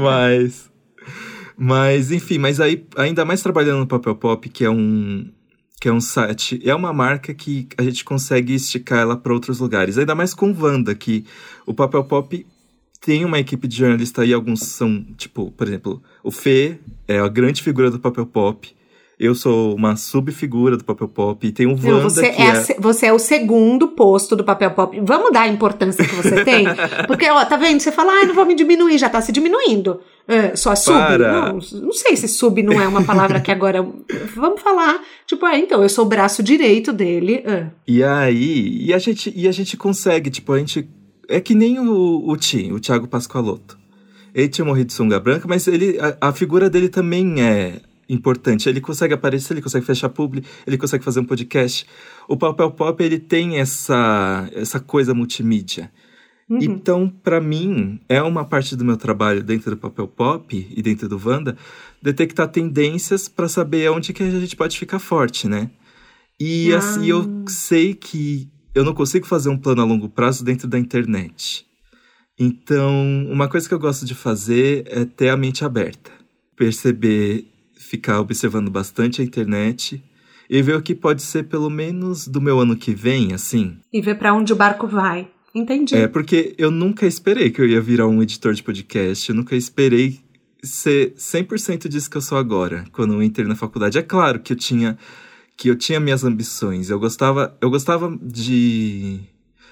[0.03, 0.69] mas.
[1.59, 5.27] Mas, enfim, mas aí, ainda mais trabalhando no Papel Pop, que é um,
[5.81, 9.59] que é um site, é uma marca que a gente consegue esticar ela para outros
[9.59, 9.99] lugares.
[9.99, 11.25] Ainda mais com Wanda, que
[11.67, 12.47] o Papel Pop
[13.01, 17.29] tem uma equipe de jornalistas aí, alguns são, tipo, por exemplo, o Fê é a
[17.29, 18.75] grande figura do Papel Pop.
[19.18, 22.76] Eu sou uma subfigura do papel pop e tem um Wanda você que é, é...
[22.79, 25.00] você é o segundo posto do papel pop.
[25.02, 26.66] Vamos dar a importância que você tem?
[27.09, 27.81] Porque, ó, tá vendo?
[27.81, 30.00] Você fala, ah, não vou me diminuir, já tá se diminuindo.
[30.29, 30.98] É, só sub?
[30.98, 31.33] Para.
[31.33, 33.83] Não, não sei se sub não é uma palavra que agora...
[34.35, 37.42] Vamos falar, tipo, ah, então, eu sou o braço direito dele.
[37.46, 37.68] É.
[37.88, 40.87] E aí, e a, gente, e a gente consegue, tipo, a gente...
[41.26, 43.79] É que nem o, o Tim, o Thiago Pascoaloto.
[44.35, 48.69] Ele tinha morrido de sunga branca, mas ele, a, a figura dele também é importante.
[48.69, 51.87] Ele consegue aparecer, ele consegue fechar publi, ele consegue fazer um podcast.
[52.29, 55.90] O Papel Pop, ele tem essa, essa coisa multimídia.
[56.49, 56.59] Uhum.
[56.62, 61.09] Então, para mim, é uma parte do meu trabalho dentro do Papel Pop e dentro
[61.09, 61.57] do Wanda,
[62.01, 65.71] detectar tendências para saber onde que a gente pode ficar forte, né?
[66.38, 66.79] E ah.
[66.79, 70.79] assim, eu sei que eu não consigo fazer um plano a longo prazo dentro da
[70.79, 71.66] internet.
[72.38, 76.12] Então, uma coisa que eu gosto de fazer é ter a mente aberta.
[76.55, 77.47] Perceber
[77.87, 80.03] ficar observando bastante a internet
[80.49, 83.79] e ver o que pode ser pelo menos do meu ano que vem, assim.
[83.92, 85.29] E ver para onde o barco vai.
[85.55, 85.94] Entendi.
[85.94, 89.57] É, porque eu nunca esperei que eu ia virar um editor de podcast, eu nunca
[89.57, 90.20] esperei
[90.62, 93.99] ser 100% disso que eu sou agora, quando eu entrei na faculdade.
[93.99, 94.99] É claro que eu tinha
[95.57, 96.90] que eu tinha minhas ambições.
[96.90, 99.20] Eu gostava, eu gostava de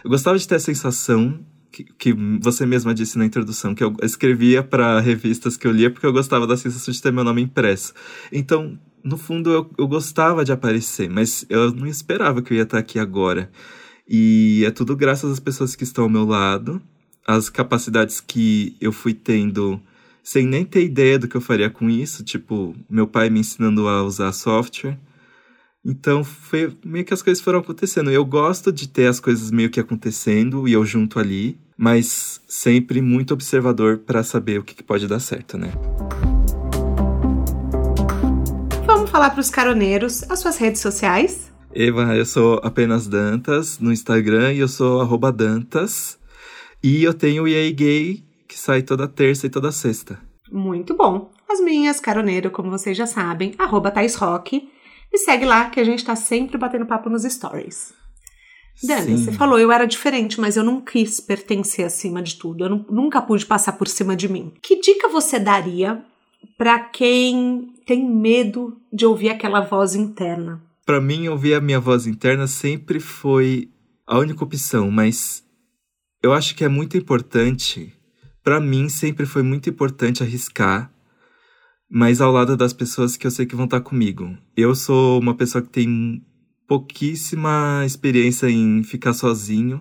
[0.02, 1.38] eu gostava de ter a sensação
[1.74, 5.90] que, que você mesma disse na introdução, que eu escrevia para revistas que eu lia
[5.90, 7.92] porque eu gostava da sensação de ter meu nome impresso.
[8.30, 12.62] Então, no fundo, eu, eu gostava de aparecer, mas eu não esperava que eu ia
[12.62, 13.50] estar aqui agora.
[14.08, 16.80] E é tudo graças às pessoas que estão ao meu lado,
[17.26, 19.80] às capacidades que eu fui tendo
[20.22, 23.86] sem nem ter ideia do que eu faria com isso, tipo, meu pai me ensinando
[23.88, 24.98] a usar software
[25.84, 28.10] então foi meio que as coisas foram acontecendo.
[28.10, 33.00] Eu gosto de ter as coisas meio que acontecendo e eu junto ali, mas sempre
[33.00, 35.72] muito observador para saber o que, que pode dar certo, né?
[38.86, 41.52] Vamos falar para os caroneiros as suas redes sociais.
[41.74, 46.18] Eva, eu sou apenas Dantas no Instagram e eu sou arroba Dantas.
[46.82, 50.20] E eu tenho o EA Gay, que sai toda terça e toda sexta.
[50.52, 51.32] Muito bom.
[51.48, 54.68] As minhas, caroneiro, como vocês já sabem, arroba Thais Rock.
[55.12, 57.92] Me segue lá que a gente tá sempre batendo papo nos stories.
[58.82, 62.64] Dani, você falou, eu era diferente, mas eu não quis pertencer acima de tudo.
[62.64, 64.52] Eu não, nunca pude passar por cima de mim.
[64.62, 66.04] Que dica você daria
[66.58, 70.62] para quem tem medo de ouvir aquela voz interna?
[70.84, 73.70] Para mim, ouvir a minha voz interna sempre foi
[74.06, 75.42] a única opção, mas
[76.22, 77.92] eu acho que é muito importante
[78.44, 80.92] para mim sempre foi muito importante arriscar,
[81.90, 84.36] mas ao lado das pessoas que eu sei que vão estar comigo.
[84.54, 86.22] Eu sou uma pessoa que tem
[86.66, 89.80] pouquíssima experiência em ficar sozinho.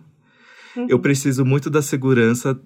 [0.75, 0.87] Uhum.
[0.89, 2.59] Eu preciso muito da segurança.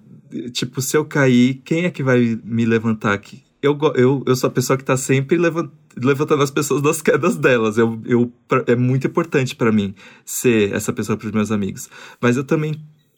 [0.52, 3.42] Tipo, se eu cair, quem é que vai me levantar aqui?
[3.62, 7.76] Eu, eu, eu sou a pessoa que tá sempre levantando as pessoas das quedas delas.
[7.76, 8.32] Eu, eu,
[8.66, 9.94] é muito importante para mim
[10.24, 11.88] ser essa pessoa para os meus amigos.
[12.20, 12.74] Mas eu também,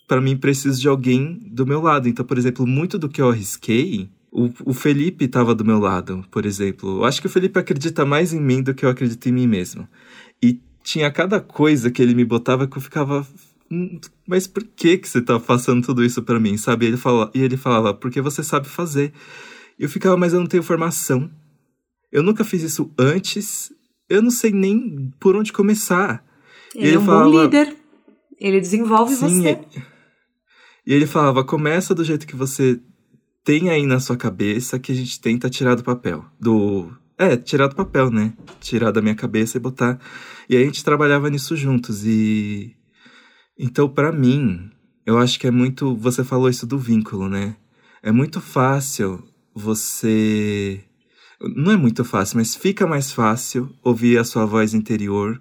[0.09, 2.09] para mim, preciso de alguém do meu lado.
[2.09, 6.25] Então, por exemplo, muito do que eu arrisquei, o, o Felipe estava do meu lado,
[6.31, 7.01] por exemplo.
[7.01, 9.47] Eu acho que o Felipe acredita mais em mim do que eu acredito em mim
[9.47, 9.87] mesmo.
[10.43, 13.27] E tinha cada coisa que ele me botava que eu ficava.
[13.71, 16.87] Hum, mas por que que você tá passando tudo isso para mim, sabe?
[16.87, 19.13] E ele, fala, e ele falava, porque você sabe fazer.
[19.79, 21.31] Eu ficava, mas eu não tenho formação.
[22.11, 23.73] Eu nunca fiz isso antes.
[24.09, 26.25] Eu não sei nem por onde começar.
[26.75, 27.77] Ele, ele é um falava, bom líder.
[28.39, 29.61] Ele desenvolve Sim, você.
[30.87, 32.81] E ele falava, começa do jeito que você
[33.45, 36.25] tem aí na sua cabeça que a gente tenta tirar do papel.
[36.39, 36.91] Do.
[37.21, 38.33] É, tirar do papel, né?
[38.61, 40.01] Tirar da minha cabeça e botar
[40.49, 42.05] e a gente trabalhava nisso juntos.
[42.05, 42.75] E.
[43.59, 44.71] Então, para mim,
[45.05, 45.95] eu acho que é muito.
[45.97, 47.55] Você falou isso do vínculo, né?
[48.03, 49.23] É muito fácil
[49.55, 50.83] você.
[51.55, 55.41] Não é muito fácil, mas fica mais fácil ouvir a sua voz interior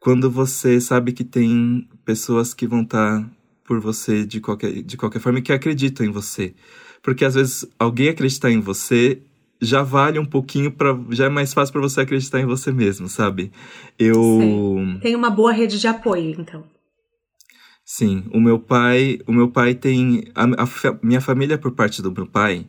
[0.00, 3.30] quando você sabe que tem pessoas que vão estar tá
[3.64, 6.54] por você de qualquer, de qualquer forma e que acreditam em você.
[7.02, 9.22] Porque às vezes alguém acreditar em você
[9.60, 13.08] já vale um pouquinho para já é mais fácil para você acreditar em você mesmo,
[13.08, 13.50] sabe?
[13.98, 16.64] Eu tem uma boa rede de apoio, então.
[17.84, 22.12] Sim, o meu pai, o meu pai tem a, a, minha família por parte do
[22.12, 22.66] meu pai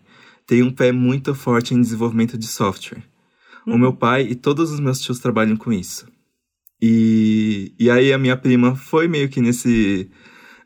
[0.50, 3.04] tem um pé muito forte em desenvolvimento de software.
[3.68, 3.76] Hum.
[3.76, 6.08] O meu pai e todos os meus tios trabalham com isso.
[6.82, 10.10] E, e aí a minha prima foi meio que nesse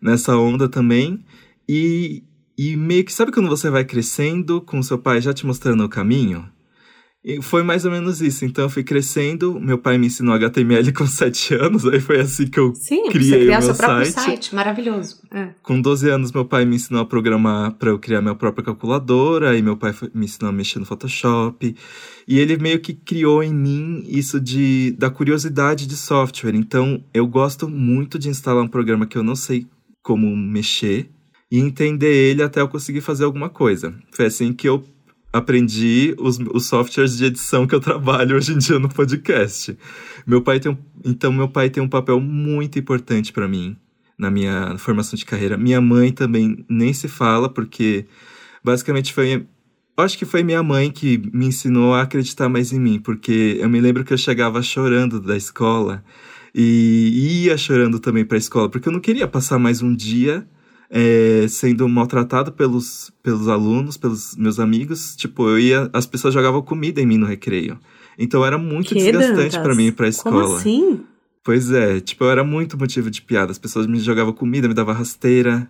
[0.01, 1.25] nessa onda também
[1.67, 2.23] e
[2.57, 5.89] e meio que sabe quando você vai crescendo com seu pai já te mostrando o
[5.89, 6.47] caminho?
[7.25, 8.43] E foi mais ou menos isso.
[8.43, 12.47] Então eu fui crescendo, meu pai me ensinou HTML com 7 anos, aí foi assim
[12.47, 14.25] que eu Sim, criei o meu seu próprio site.
[14.25, 14.55] site.
[14.55, 15.21] Maravilhoso.
[15.31, 15.49] É.
[15.63, 19.57] Com 12 anos, meu pai me ensinou a programar para eu criar minha própria calculadora,
[19.57, 21.73] e meu pai me ensinou a mexer no Photoshop.
[22.27, 26.55] E ele meio que criou em mim isso de da curiosidade de software.
[26.55, 29.65] Então eu gosto muito de instalar um programa que eu não sei
[30.01, 31.09] como mexer
[31.53, 33.93] e entender ele até eu conseguir fazer alguma coisa.
[34.11, 34.83] Foi assim que eu
[35.31, 39.77] aprendi os, os softwares de edição que eu trabalho hoje em dia no podcast.
[40.25, 43.77] Meu pai tem um, então meu pai tem um papel muito importante para mim
[44.17, 45.55] na minha formação de carreira.
[45.55, 48.07] Minha mãe também nem se fala porque
[48.63, 49.45] basicamente foi
[49.95, 53.69] acho que foi minha mãe que me ensinou a acreditar mais em mim, porque eu
[53.69, 56.03] me lembro que eu chegava chorando da escola
[56.55, 60.47] e ia chorando também para a escola, porque eu não queria passar mais um dia
[60.89, 65.15] é, sendo maltratado pelos, pelos alunos, pelos meus amigos.
[65.15, 65.89] Tipo, eu ia.
[65.93, 67.79] As pessoas jogavam comida em mim no recreio.
[68.17, 70.43] Então era muito que desgastante para mim ir pra escola.
[70.43, 71.01] Como assim?
[71.43, 73.51] Pois é, tipo, eu era muito motivo de piada.
[73.51, 75.69] As pessoas me jogavam comida, me davam rasteira.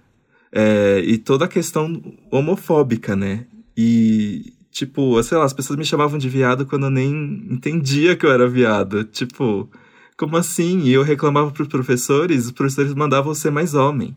[0.51, 1.99] É, e toda a questão
[2.29, 3.45] homofóbica, né?
[3.75, 7.11] E, tipo, sei lá, as pessoas me chamavam de viado quando eu nem
[7.49, 9.03] entendia que eu era viado.
[9.05, 9.67] Tipo,
[10.15, 10.81] como assim?
[10.81, 14.15] E eu reclamava pros professores, os professores mandavam ser mais homem.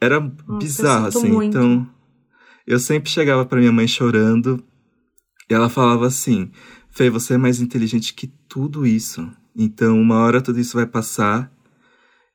[0.00, 1.28] Era Nossa, bizarro, assim.
[1.30, 1.56] Muito.
[1.56, 1.88] Então,
[2.66, 4.62] eu sempre chegava para minha mãe chorando
[5.50, 6.50] e ela falava assim:
[6.90, 9.28] Fê, você é mais inteligente que tudo isso.
[9.56, 11.50] Então, uma hora tudo isso vai passar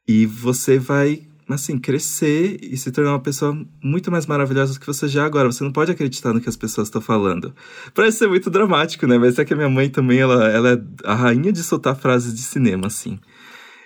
[0.08, 4.88] e você vai, assim, crescer e se tornar uma pessoa muito mais maravilhosa do que
[4.88, 5.52] você já é agora.
[5.52, 7.56] Você não pode acreditar no que as pessoas estão falando.
[7.94, 9.18] Parece ser muito dramático, né?
[9.18, 12.34] Mas é que a minha mãe também, ela, ela é a rainha de soltar frases
[12.34, 13.20] de cinema, assim.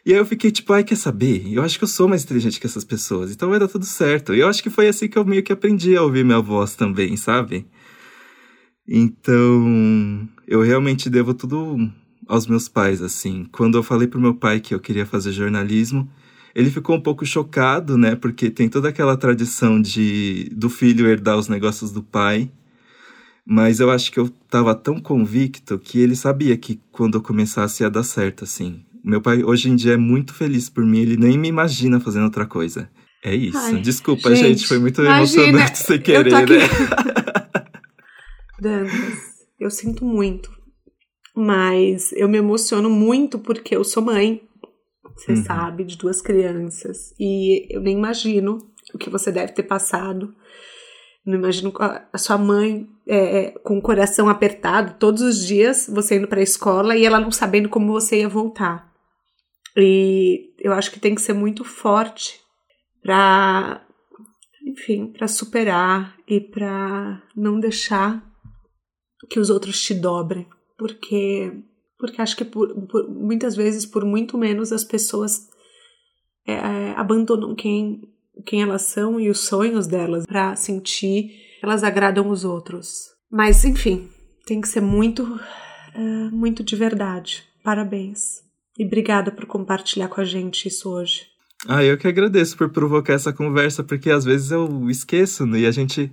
[0.07, 1.45] E aí eu fiquei tipo, ai, quer saber?
[1.51, 4.33] Eu acho que eu sou mais inteligente que essas pessoas, então vai dar tudo certo.
[4.33, 6.75] E eu acho que foi assim que eu meio que aprendi a ouvir minha voz
[6.75, 7.65] também, sabe?
[8.87, 11.91] Então, eu realmente devo tudo
[12.25, 13.49] aos meus pais, assim.
[13.51, 16.09] Quando eu falei pro meu pai que eu queria fazer jornalismo,
[16.55, 18.15] ele ficou um pouco chocado, né?
[18.15, 22.49] Porque tem toda aquela tradição de do filho herdar os negócios do pai.
[23.45, 27.83] Mas eu acho que eu tava tão convicto que ele sabia que quando eu começasse
[27.83, 28.86] ia dar certo, assim.
[29.03, 32.25] Meu pai hoje em dia é muito feliz por mim, ele nem me imagina fazendo
[32.25, 32.89] outra coisa.
[33.23, 33.57] É isso.
[33.57, 36.57] Ai, Desculpa, gente, gente, foi muito imagina, emocionante sem querer, aqui...
[36.57, 36.65] né?
[38.59, 39.17] Dantas,
[39.59, 40.49] eu sinto muito.
[41.35, 44.41] Mas eu me emociono muito porque eu sou mãe,
[45.15, 45.43] você uhum.
[45.43, 47.13] sabe, de duas crianças.
[47.19, 48.57] E eu nem imagino
[48.93, 50.33] o que você deve ter passado.
[51.27, 51.73] Não imagino
[52.13, 56.39] a sua mãe é, é, com o coração apertado todos os dias, você indo para
[56.39, 58.89] a escola e ela não sabendo como você ia voltar.
[59.75, 62.39] E eu acho que tem que ser muito forte
[63.03, 63.85] para
[64.65, 68.23] enfim, para superar e para não deixar
[69.29, 70.47] que os outros te dobrem,
[70.77, 71.51] porque
[71.99, 75.49] porque acho que por, por, muitas vezes por muito menos as pessoas
[76.47, 78.01] é, é, abandonam quem
[78.45, 81.31] quem elas são e os sonhos delas para sentir
[81.61, 83.07] elas agradam os outros.
[83.31, 84.09] Mas enfim,
[84.45, 85.39] tem que ser muito
[85.95, 87.43] é, muito de verdade.
[87.63, 91.23] Parabéns e obrigada por compartilhar com a gente isso hoje.
[91.67, 95.61] Ah, eu que agradeço por provocar essa conversa, porque às vezes eu esqueço, né?
[95.61, 96.11] E a gente.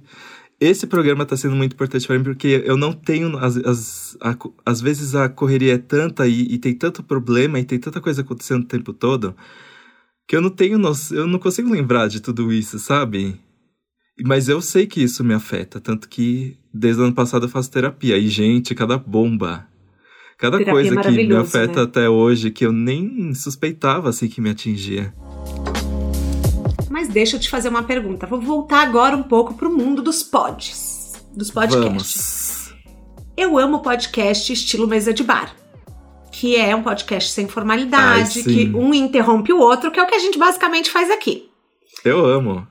[0.61, 3.37] Esse programa está sendo muito importante para mim, porque eu não tenho.
[3.37, 7.65] Às, às, a, às vezes a correria é tanta e, e, tem tanto problema e
[7.65, 9.37] tem tanta coisa acontecendo o tempo todo,
[10.27, 10.81] que eu não tenho.
[11.11, 13.41] Eu não consigo lembrar de tudo isso, sabe?
[14.23, 17.71] Mas eu sei que isso me afeta, tanto que desde o ano passado eu faço
[17.71, 18.17] terapia.
[18.17, 19.67] E, gente, cada bomba.
[20.39, 21.83] Cada terapia coisa que me afeta né?
[21.83, 25.13] até hoje, que eu nem suspeitava assim que me atingia.
[26.91, 28.27] Mas deixa eu te fazer uma pergunta.
[28.27, 31.85] Vou voltar agora um pouco pro mundo dos pods, dos podcasts.
[31.85, 32.75] Vamos.
[33.37, 35.64] Eu amo podcast estilo mesa de bar.
[36.45, 40.07] Que é um podcast sem formalidade, Ai, que um interrompe o outro, que é o
[40.07, 41.49] que a gente basicamente faz aqui.
[42.05, 42.69] Eu amo.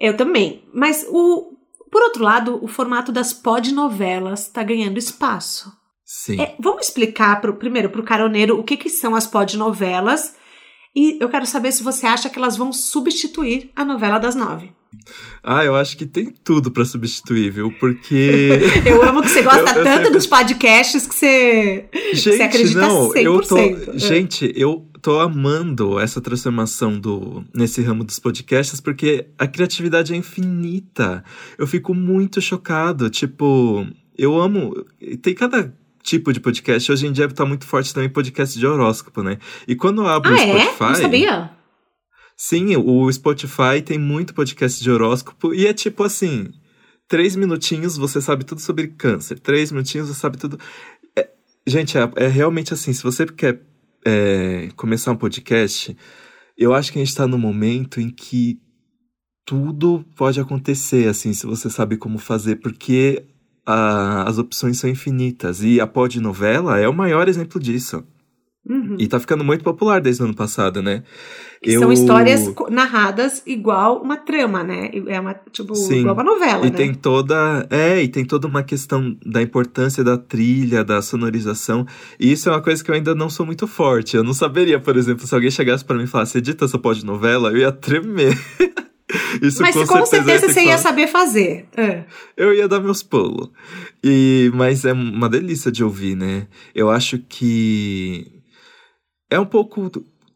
[0.00, 0.64] Eu também.
[0.72, 1.52] Mas o.
[1.92, 5.70] Por outro lado, o formato das podnovelas está ganhando espaço.
[6.02, 6.40] Sim.
[6.40, 10.34] É, vamos explicar pro, primeiro para o caroneiro o que, que são as podnovelas
[10.94, 14.72] e eu quero saber se você acha que elas vão substituir a novela das nove.
[15.42, 17.72] Ah, eu acho que tem tudo para substituir, viu?
[17.78, 18.48] Porque.
[18.84, 20.10] eu amo que você gosta eu, eu tanto sempre...
[20.10, 23.22] dos podcasts que você, gente, você acredita não, 100%.
[23.22, 23.58] Eu tô...
[23.58, 23.98] É.
[23.98, 30.16] Gente, eu tô amando essa transformação do nesse ramo dos podcasts porque a criatividade é
[30.16, 31.24] infinita.
[31.56, 33.08] Eu fico muito chocado.
[33.08, 33.86] Tipo,
[34.18, 34.74] eu amo.
[35.22, 35.72] Tem cada
[36.02, 36.90] tipo de podcast.
[36.90, 39.38] Hoje em dia tá muito forte também podcast de horóscopo, né?
[39.66, 40.82] E quando eu abro ah, o Spotify.
[40.82, 40.86] É?
[40.86, 41.50] Não sabia?
[42.36, 46.48] Sim, o Spotify tem muito podcast de horóscopo e é tipo assim:
[47.06, 50.58] três minutinhos você sabe tudo sobre câncer, três minutinhos você sabe tudo.
[51.14, 51.28] É,
[51.66, 53.60] gente, é, é, realmente assim: se você quer
[54.06, 55.96] é, começar um podcast,
[56.56, 58.58] eu acho que a gente tá no momento em que
[59.44, 63.26] tudo pode acontecer, assim, se você sabe como fazer, porque
[63.70, 65.62] a, as opções são infinitas.
[65.62, 68.04] E a pod novela é o maior exemplo disso.
[68.68, 68.96] Uhum.
[68.98, 71.02] E tá ficando muito popular desde o ano passado, né?
[71.62, 71.80] Eu...
[71.80, 74.90] São histórias narradas igual uma trama, né?
[75.08, 76.00] É uma, tipo, Sim.
[76.00, 76.76] igual uma novela, e né?
[76.76, 77.66] tem toda.
[77.70, 81.86] É, e tem toda uma questão da importância da trilha, da sonorização.
[82.18, 84.16] E isso é uma coisa que eu ainda não sou muito forte.
[84.16, 87.04] Eu não saberia, por exemplo, se alguém chegasse para mim e falasse, edita essa pod
[87.04, 88.38] novela, eu ia tremer.
[89.42, 91.66] Isso mas com, com certeza, você ia saber fazer.
[91.76, 92.04] É.
[92.36, 93.50] Eu ia dar meus pulos.
[94.02, 96.46] E, mas é uma delícia de ouvir, né?
[96.74, 98.40] Eu acho que
[99.30, 99.90] é um pouco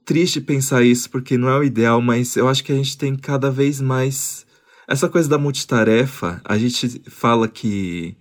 [0.04, 3.16] triste pensar isso, porque não é o ideal, mas eu acho que a gente tem
[3.16, 4.46] cada vez mais.
[4.86, 8.16] Essa coisa da multitarefa, a gente fala que.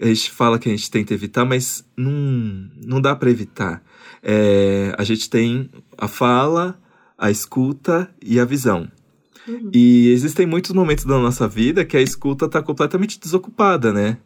[0.00, 2.10] A gente fala que a gente tenta evitar, mas não,
[2.84, 3.80] não dá para evitar.
[4.20, 6.76] É, a gente tem a fala,
[7.16, 8.90] a escuta e a visão.
[9.46, 9.70] Uhum.
[9.72, 14.18] E existem muitos momentos da nossa vida que a escuta está completamente desocupada, né?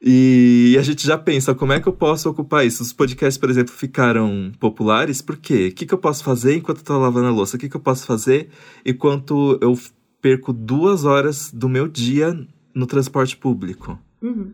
[0.00, 2.82] E a gente já pensa, como é que eu posso ocupar isso?
[2.82, 5.68] Os podcasts, por exemplo, ficaram populares, por quê?
[5.68, 7.56] O que, que eu posso fazer enquanto estou lavando a louça?
[7.56, 8.48] O que, que eu posso fazer
[8.84, 9.78] enquanto eu
[10.20, 12.38] perco duas horas do meu dia
[12.74, 13.98] no transporte público?
[14.20, 14.52] Uhum.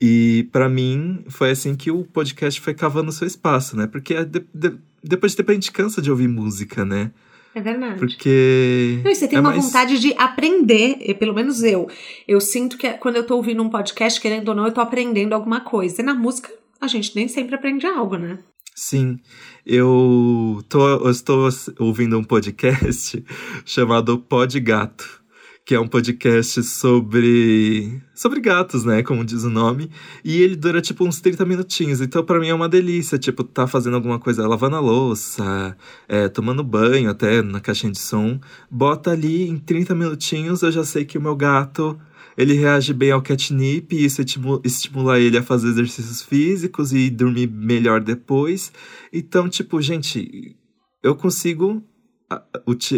[0.00, 3.86] E para mim, foi assim que o podcast foi cavando seu espaço, né?
[3.86, 7.12] Porque de, de, depois de tempo a gente cansa de ouvir música, né?
[7.54, 7.98] É verdade.
[7.98, 9.00] Porque.
[9.04, 9.64] Não, e você tem é uma mais...
[9.64, 11.88] vontade de aprender, pelo menos eu.
[12.26, 15.34] Eu sinto que quando eu tô ouvindo um podcast, querendo ou não, eu tô aprendendo
[15.34, 16.00] alguma coisa.
[16.00, 16.50] E na música,
[16.80, 18.38] a gente nem sempre aprende algo, né?
[18.74, 19.18] Sim.
[19.66, 21.48] Eu, tô, eu estou
[21.78, 23.22] ouvindo um podcast
[23.64, 25.21] chamado Pod Gato
[25.64, 29.90] que é um podcast sobre sobre gatos, né, como diz o nome,
[30.24, 32.00] e ele dura tipo uns 30 minutinhos.
[32.00, 35.76] Então para mim é uma delícia, tipo, tá fazendo alguma coisa, lavando a louça,
[36.08, 38.40] é, tomando banho até na caixinha de som,
[38.70, 41.98] bota ali em 30 minutinhos, eu já sei que o meu gato
[42.36, 44.22] ele reage bem ao catnip e isso
[44.64, 48.72] estimula ele a fazer exercícios físicos e dormir melhor depois.
[49.12, 50.56] Então, tipo, gente,
[51.02, 51.82] eu consigo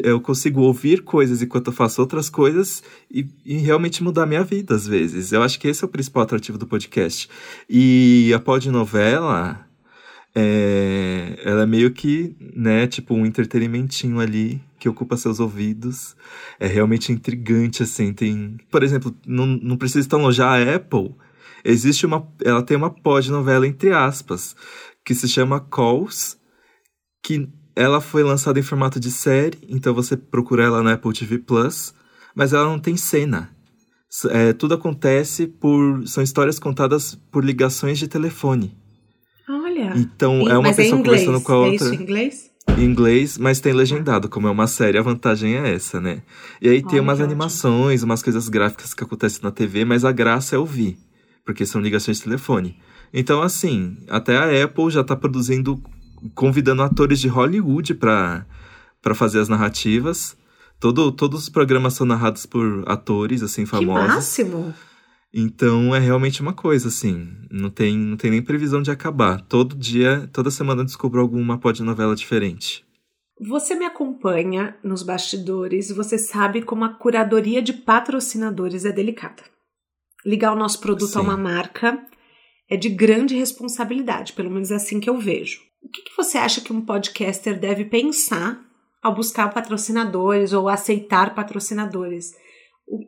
[0.03, 4.75] eu consigo ouvir coisas enquanto eu faço outras coisas e, e, realmente mudar minha vida
[4.75, 5.33] às vezes.
[5.33, 7.29] Eu acho que esse é o principal atrativo do podcast.
[7.69, 9.67] E a podnovela,
[10.35, 16.17] é, ela é meio que, né, tipo um entretenimentinho ali que ocupa seus ouvidos.
[16.59, 18.13] É realmente intrigante, assim.
[18.13, 21.15] Tem, por exemplo, não, não precisa tão longe a Apple.
[21.65, 24.55] Existe uma, ela tem uma podnovela entre aspas
[25.05, 26.39] que se chama Calls,
[27.23, 31.39] que ela foi lançada em formato de série, então você procura ela na Apple TV
[31.39, 31.95] Plus.
[32.35, 33.51] mas ela não tem cena.
[34.31, 36.07] É, tudo acontece por.
[36.07, 38.77] São histórias contadas por ligações de telefone.
[39.49, 39.93] Olha.
[39.97, 41.25] Então é uma mas pessoa é inglês.
[41.25, 41.87] conversando com a É outra.
[41.87, 42.51] isso em inglês?
[42.79, 44.29] em inglês, mas tem legendado.
[44.29, 46.23] Como é uma série, a vantagem é essa, né?
[46.63, 47.33] E aí tem Olha, umas que ótimo.
[47.33, 50.97] animações, umas coisas gráficas que acontecem na TV, mas a graça é ouvir,
[51.45, 52.77] porque são ligações de telefone.
[53.13, 55.81] Então, assim, até a Apple já tá produzindo,
[56.35, 58.45] convidando atores de Hollywood para
[59.15, 60.37] fazer as narrativas.
[60.81, 64.09] Todo, todos os programas são narrados por atores, assim, Que famosos.
[64.09, 64.75] máximo!
[65.33, 67.29] Então é realmente uma coisa, assim.
[67.51, 69.41] Não tem, não tem nem previsão de acabar.
[69.41, 72.85] Todo dia, toda semana eu descubro alguma podnovela diferente.
[73.41, 79.43] Você me acompanha nos bastidores, você sabe como a curadoria de patrocinadores é delicada.
[80.25, 81.19] Ligar o nosso produto Sim.
[81.19, 81.99] a uma marca
[82.71, 85.61] é de grande responsabilidade, pelo menos é assim que eu vejo.
[85.95, 88.61] O que, que você acha que um podcaster deve pensar
[89.01, 92.35] ao buscar patrocinadores ou aceitar patrocinadores?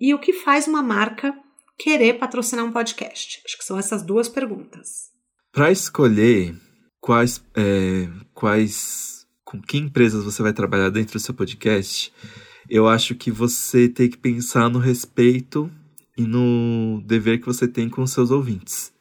[0.01, 1.37] E o que faz uma marca
[1.77, 3.43] querer patrocinar um podcast?
[3.45, 5.11] Acho que são essas duas perguntas.
[5.51, 6.55] Para escolher
[7.01, 12.13] quais, é, quais, com que empresas você vai trabalhar dentro do seu podcast,
[12.71, 15.69] eu acho que você tem que pensar no respeito
[16.17, 18.93] e no dever que você tem com os seus ouvintes.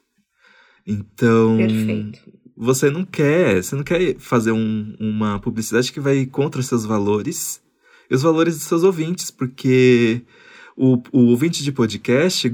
[0.88, 2.45] Então, Perfeito.
[2.58, 6.86] Você não quer, você não quer fazer um- uma publicidade que vai contra os seus
[6.86, 7.62] valores
[8.10, 10.22] e os valores dos seus ouvintes, porque
[10.78, 12.53] o, o ouvinte de podcast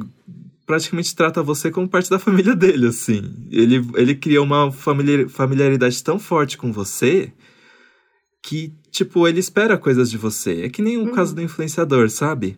[0.65, 3.21] praticamente trata você como parte da família dele, assim.
[3.51, 7.31] Ele, ele cria uma familiar- familiaridade tão forte com você
[8.41, 10.61] que, tipo, ele espera coisas de você.
[10.63, 11.11] É que nem o Uhum.
[11.11, 12.57] caso do influenciador, sabe?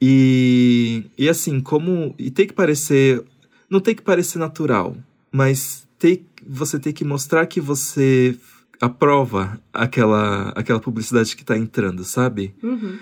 [0.00, 2.14] E, e assim, como.
[2.18, 3.22] E tem que parecer.
[3.70, 4.96] Não tem que parecer natural,
[5.32, 8.36] mas tem, você tem que mostrar que você
[8.78, 12.54] aprova aquela, aquela publicidade que tá entrando, sabe?
[12.62, 12.98] Uhum.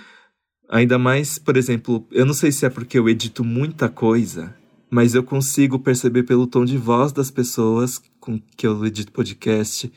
[0.71, 4.55] Ainda mais, por exemplo, eu não sei se é porque eu edito muita coisa,
[4.89, 9.93] mas eu consigo perceber pelo tom de voz das pessoas com que eu edito podcast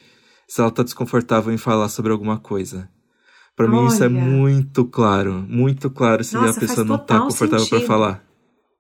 [0.47, 2.89] se ela tá desconfortável em falar sobre alguma coisa.
[3.55, 7.67] Pra mim isso é muito claro, muito claro se Nossa, a pessoa não tá confortável
[7.67, 7.87] pra sentido.
[7.87, 8.24] falar.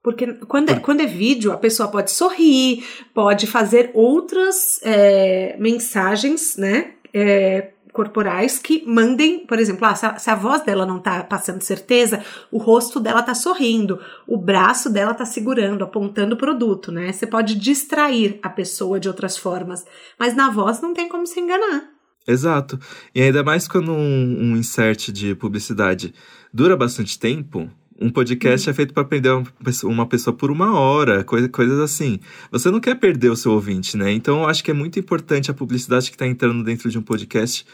[0.05, 6.55] Porque quando é, quando é vídeo, a pessoa pode sorrir, pode fazer outras é, mensagens,
[6.55, 6.91] né?
[7.15, 11.23] é, corporais que mandem, por exemplo, ah, se, a, se a voz dela não tá
[11.23, 16.91] passando certeza, o rosto dela tá sorrindo, o braço dela tá segurando, apontando o produto,
[16.91, 17.13] né?
[17.13, 19.85] Você pode distrair a pessoa de outras formas,
[20.19, 21.89] mas na voz não tem como se enganar.
[22.27, 22.77] Exato.
[23.13, 23.95] E ainda mais quando um,
[24.41, 26.13] um insert de publicidade
[26.53, 30.77] dura bastante tempo, um podcast é feito para prender uma pessoa, uma pessoa por uma
[30.77, 32.19] hora, coisa, coisas assim.
[32.51, 34.11] Você não quer perder o seu ouvinte, né?
[34.11, 37.01] Então eu acho que é muito importante a publicidade que está entrando dentro de um
[37.01, 37.65] podcast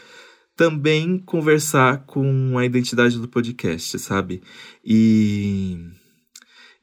[0.54, 4.42] também conversar com a identidade do podcast, sabe?
[4.84, 5.78] E,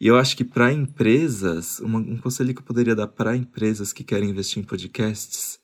[0.01, 3.93] e eu acho que para empresas, uma- um conselho que eu poderia dar para empresas
[3.93, 5.59] que querem investir em podcasts,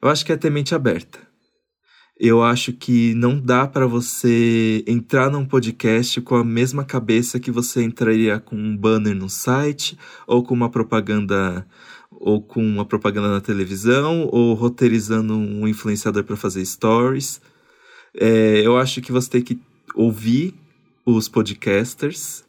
[0.00, 1.27] eu acho que é ter mente aberta.
[2.20, 7.50] Eu acho que não dá para você entrar num podcast com a mesma cabeça que
[7.50, 9.96] você entraria com um banner no site
[10.26, 11.64] ou com uma propaganda
[12.10, 17.40] ou com uma propaganda na televisão ou roteirizando um influenciador para fazer stories.
[18.12, 19.60] É, eu acho que você tem que
[19.94, 20.54] ouvir
[21.06, 22.47] os podcasters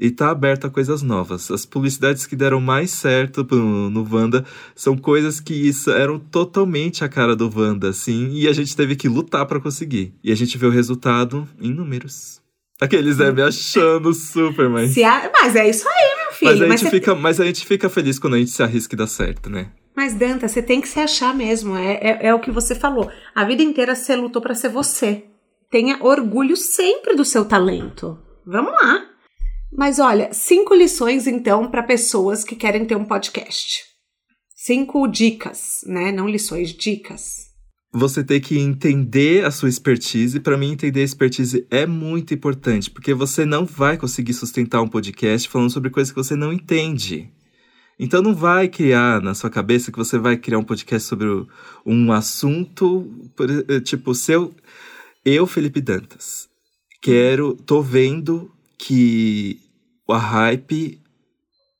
[0.00, 1.50] e tá aberto a coisas novas.
[1.50, 4.44] As publicidades que deram mais certo no Wanda
[4.74, 9.08] são coisas que eram totalmente a cara do Wanda, assim, e a gente teve que
[9.08, 10.14] lutar pra conseguir.
[10.24, 12.40] E a gente vê o resultado em números.
[12.80, 14.96] Aqueles né, me achando super, mas.
[14.96, 16.50] A- mas é isso aí, meu filho.
[16.52, 18.62] Mas a, Mas gente você- fica, mas a gente fica feliz quando a gente se
[18.62, 19.68] arrisca e dá certo, né?
[19.94, 21.76] Mas, Danta, você tem que se achar mesmo.
[21.76, 23.10] É, é, é o que você falou.
[23.34, 25.24] A vida inteira você lutou pra ser você.
[25.70, 28.18] Tenha orgulho sempre do seu talento.
[28.46, 29.04] Vamos lá.
[29.72, 33.84] Mas olha, cinco lições então para pessoas que querem ter um podcast.
[34.54, 36.12] Cinco dicas, né?
[36.12, 37.48] Não lições, dicas.
[37.92, 40.38] Você tem que entender a sua expertise.
[40.38, 44.88] Para mim, entender a expertise é muito importante, porque você não vai conseguir sustentar um
[44.88, 47.32] podcast falando sobre coisas que você não entende.
[47.98, 51.26] Então, não vai criar na sua cabeça que você vai criar um podcast sobre
[51.84, 53.10] um assunto,
[53.84, 54.54] tipo, seu.
[55.24, 56.48] Eu, Felipe Dantas,
[57.02, 57.54] quero.
[57.54, 58.50] tô vendo
[58.82, 59.60] que
[60.08, 61.00] a hype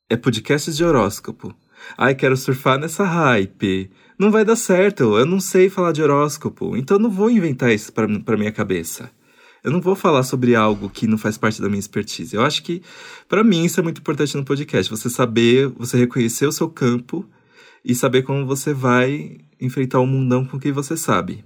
[0.09, 1.55] é podcasts de horóscopo.
[1.97, 3.91] Ai, quero surfar nessa hype.
[4.19, 7.73] Não vai dar certo, eu não sei falar de horóscopo, então eu não vou inventar
[7.73, 9.11] isso pra minha cabeça.
[9.65, 12.37] Eu não vou falar sobre algo que não faz parte da minha expertise.
[12.37, 12.83] Eu acho que,
[13.29, 14.91] pra mim, isso é muito importante no podcast.
[14.91, 17.27] Você saber, você reconhecer o seu campo
[17.85, 21.45] e saber como você vai enfrentar o mundão com o que você sabe.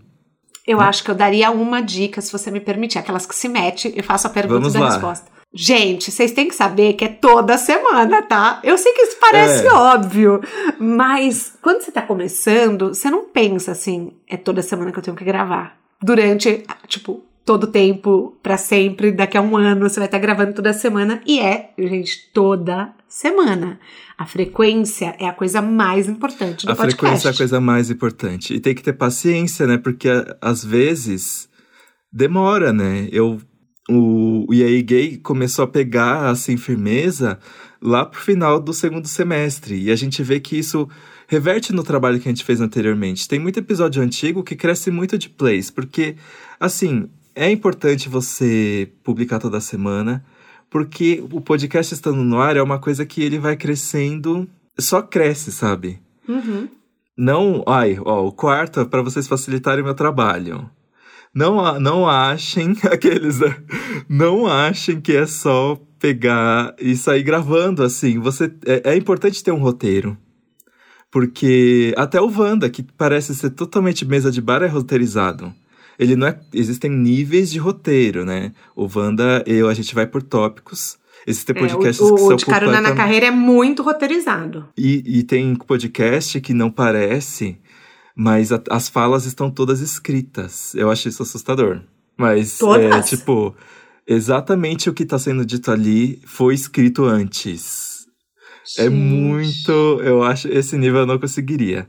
[0.67, 3.93] Eu acho que eu daria uma dica, se você me permitir, aquelas que se mete
[3.97, 4.91] e faço a pergunta Vamos e da lá.
[4.93, 5.34] resposta.
[5.55, 8.61] Gente, vocês têm que saber que é toda semana, tá?
[8.65, 9.73] Eu sei que isso parece É.
[9.73, 10.41] óbvio,
[10.81, 15.17] mas quando você tá começando, você não pensa assim, é toda semana que eu tenho
[15.17, 15.79] que gravar.
[16.03, 20.55] Durante, tipo, todo o tempo, pra sempre, daqui a um ano, você vai estar gravando
[20.55, 21.21] toda semana.
[21.25, 23.79] E é, gente, toda semana.
[24.19, 27.01] A frequência é a coisa mais importante do A podcast.
[27.01, 28.55] frequência é a coisa mais importante.
[28.55, 29.79] E tem que ter paciência, né?
[29.79, 31.49] Porque a- às vezes
[32.13, 33.09] demora, né?
[33.13, 33.41] Eu,
[33.89, 37.39] o, o EA Gay começou a pegar, assim, firmeza
[37.81, 39.79] lá pro final do segundo semestre.
[39.79, 40.89] E a gente vê que isso
[41.29, 43.29] reverte no trabalho que a gente fez anteriormente.
[43.29, 46.17] Tem muito episódio antigo que cresce muito de plays, porque,
[46.59, 50.25] assim, é importante você publicar toda semana,
[50.71, 55.53] porque o podcast estando no ar é uma coisa que ele vai crescendo, só cresce,
[55.53, 56.01] sabe?
[56.29, 56.69] Uhum.
[57.17, 60.69] Não, ai, ó, o quarto é para vocês facilitarem o meu trabalho.
[61.35, 63.57] Não, não achem aqueles, né?
[64.09, 68.19] não achem que é só pegar e sair gravando assim.
[68.21, 70.17] Você é, é importante ter um roteiro.
[71.11, 75.53] Porque até o Wanda, que parece ser totalmente mesa de bar, é roteirizado.
[75.99, 76.39] Ele não é.
[76.53, 78.53] Existem níveis de roteiro, né?
[78.75, 80.99] O Wanda, eu, a gente vai por tópicos.
[81.27, 84.67] Existem É, podcasts o, que o são de Carona na completam- Carreira é muito roteirizado.
[84.77, 87.57] e, e tem podcast que não parece,
[88.17, 90.75] mas a- as falas estão todas escritas.
[90.75, 91.81] Eu acho isso assustador.
[92.17, 93.09] Mas é Todas?
[93.09, 93.55] tipo,
[94.07, 98.07] exatamente o que está sendo dito ali foi escrito antes.
[98.79, 98.95] É Gente.
[98.95, 99.73] muito.
[100.03, 100.49] Eu acho.
[100.49, 101.89] Esse nível eu não conseguiria.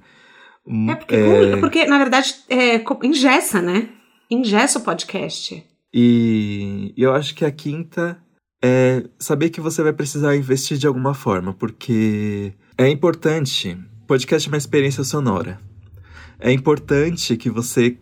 [0.89, 1.15] É porque,
[1.59, 3.89] porque, na verdade, é, engessa, né?
[4.31, 5.63] Engessa o podcast.
[5.93, 8.17] E eu acho que a quinta
[8.63, 13.77] é saber que você vai precisar investir de alguma forma, porque é importante.
[14.07, 15.59] Podcast é uma experiência sonora.
[16.39, 17.97] É importante que você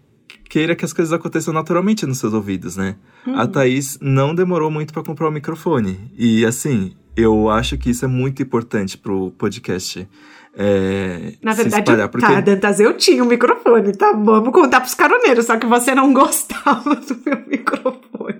[0.49, 2.95] queira que as coisas aconteçam naturalmente nos seus ouvidos, né?
[3.25, 3.39] Uhum.
[3.39, 6.11] A Thaís não demorou muito para comprar o microfone.
[6.17, 10.07] E assim, eu acho que isso é muito importante pro podcast.
[10.55, 14.11] é, Na verdade, espalhar, porque tá, Dantas, eu tinha um microfone, tá?
[14.11, 18.39] Vamos contar pros caroneiros, só que você não gostava do meu microfone.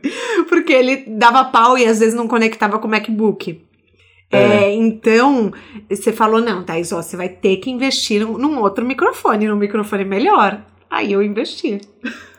[0.49, 3.61] Porque ele dava pau e às vezes não conectava com o MacBook.
[4.36, 5.51] É, então,
[5.89, 10.05] você falou, não, Thaís, ó, você vai ter que investir num, outro microfone, num microfone
[10.05, 10.61] melhor.
[10.89, 11.81] Aí eu investi.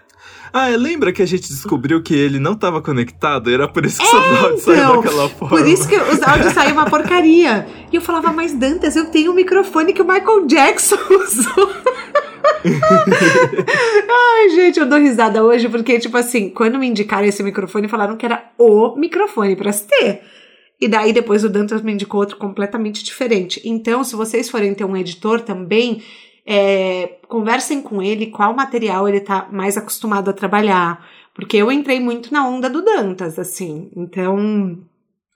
[0.57, 3.53] Ah, lembra que a gente descobriu que ele não estava conectado?
[3.53, 5.57] Era por isso que seus áudios saíram então, daquela forma.
[5.57, 7.67] Por isso que os áudios saíam uma porcaria.
[7.91, 11.73] E eu falava, mas Dantas, eu tenho um microfone que o Michael Jackson usou.
[14.09, 18.17] Ai, gente, eu dou risada hoje porque, tipo assim, quando me indicaram esse microfone, falaram
[18.17, 20.23] que era o microfone pra se ter.
[20.81, 23.61] E daí depois o Dantas me indicou outro completamente diferente.
[23.65, 26.03] Então, se vocês forem ter um editor também,
[26.47, 31.07] é, conversem com ele qual material ele tá mais acostumado a trabalhar.
[31.35, 33.91] Porque eu entrei muito na onda do Dantas, assim.
[33.97, 34.79] Então,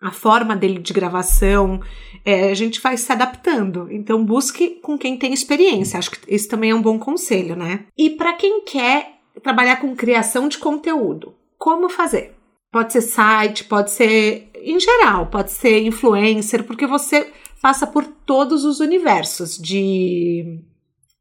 [0.00, 1.80] a forma dele de gravação,
[2.24, 3.88] é, a gente vai se adaptando.
[3.90, 5.98] Então, busque com quem tem experiência.
[5.98, 7.86] Acho que esse também é um bom conselho, né?
[7.96, 12.34] E para quem quer trabalhar com criação de conteúdo, como fazer?
[12.70, 18.64] Pode ser site, pode ser em geral, pode ser influencer, porque você passa por todos
[18.64, 20.60] os universos de,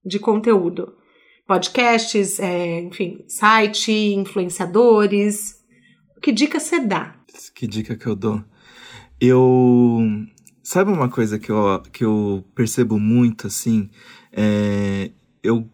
[0.05, 0.93] de conteúdo.
[1.47, 5.55] Podcasts, é, enfim, site, influenciadores.
[6.21, 7.15] Que dica você dá?
[7.55, 8.43] Que dica que eu dou?
[9.19, 9.99] Eu.
[10.61, 13.89] Sabe uma coisa que eu, que eu percebo muito, assim?
[14.33, 15.69] É, eu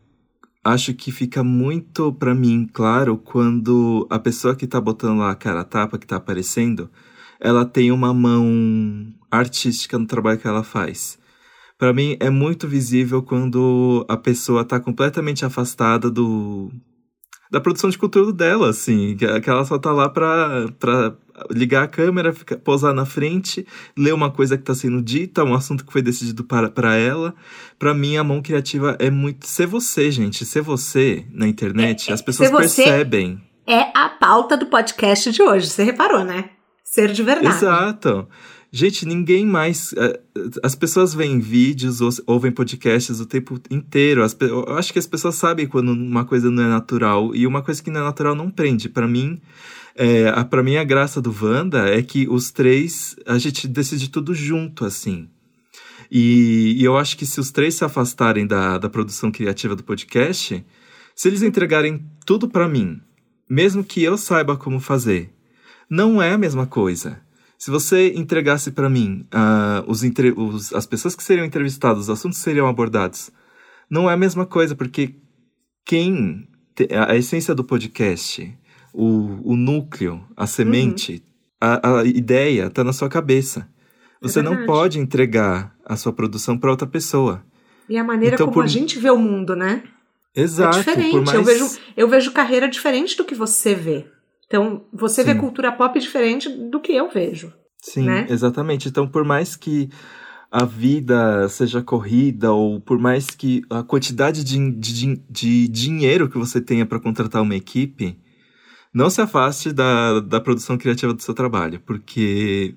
[0.63, 5.35] acho que fica muito pra mim claro quando a pessoa que tá botando lá a
[5.35, 6.89] cara a tapa, que tá aparecendo,
[7.43, 11.19] ela tem uma mão artística no trabalho que ela faz.
[11.77, 16.71] Pra mim é muito visível quando a pessoa tá completamente afastada do
[17.51, 21.15] da produção de conteúdo dela, assim, que, que ela só tá lá pra, pra
[21.51, 25.53] ligar a câmera, ficar, posar na frente, ler uma coisa que tá sendo dita, um
[25.53, 27.35] assunto que foi decidido para, para ela.
[27.77, 30.45] Pra mim, a mão criativa é muito ser você, gente.
[30.45, 33.39] Ser você na internet, É, é, as pessoas percebem.
[33.67, 36.49] É a pauta do podcast de hoje, você reparou, né?
[36.93, 37.55] Ser de verdade.
[37.55, 38.27] Exato.
[38.71, 39.93] Gente, ninguém mais.
[39.97, 40.19] eh,
[40.63, 44.23] As pessoas veem vídeos, ou- ouvem podcasts o tempo inteiro.
[44.23, 47.35] As eu acho que as pessoas sabem quando uma coisa não é natural.
[47.35, 48.89] E uma coisa que não é natural não prende.
[48.89, 49.39] Pra mim,
[49.95, 54.09] é, a, pra mim, a graça do Wanda é que os três, a gente decide
[54.09, 55.27] tudo junto, assim.
[56.11, 59.83] E, e eu acho que se os três se afastarem da, da produção criativa do
[59.83, 60.63] podcast,
[61.15, 62.99] se eles entregarem tudo pra mim,
[63.49, 65.31] mesmo que eu saiba como fazer,
[65.89, 67.21] não é a mesma coisa.
[67.57, 70.01] Se você entregasse pra mim ah, os,
[70.35, 73.31] os- as pessoas que seriam entrevistadas, os assuntos que seriam abordados,
[73.89, 75.15] não é a mesma coisa, porque
[75.85, 76.47] quem
[77.07, 78.57] a essência do podcast,
[78.93, 81.23] o, o núcleo, a semente,
[81.61, 81.69] uhum.
[81.69, 83.69] a, a ideia está na sua cabeça.
[84.21, 87.43] É Você é não pode entregar a sua produção para outra pessoa.
[87.87, 88.63] E a maneira então, como por...
[88.63, 89.83] a gente vê o mundo, né?
[90.35, 90.77] Exato.
[90.77, 91.25] É diferente.
[91.25, 91.33] Mais...
[91.33, 94.07] Eu, vejo, eu vejo carreira diferente do que você vê.
[94.45, 95.33] Então, você Sim.
[95.33, 97.53] vê cultura pop diferente do que eu vejo.
[97.81, 98.27] Sim, né?
[98.29, 98.87] exatamente.
[98.87, 99.89] Então, por mais que
[100.51, 106.37] a vida seja corrida, ou por mais que a quantidade de, de, de dinheiro que
[106.37, 108.17] você tenha para contratar uma equipe,
[108.93, 112.75] não se afaste da, da produção criativa do seu trabalho, porque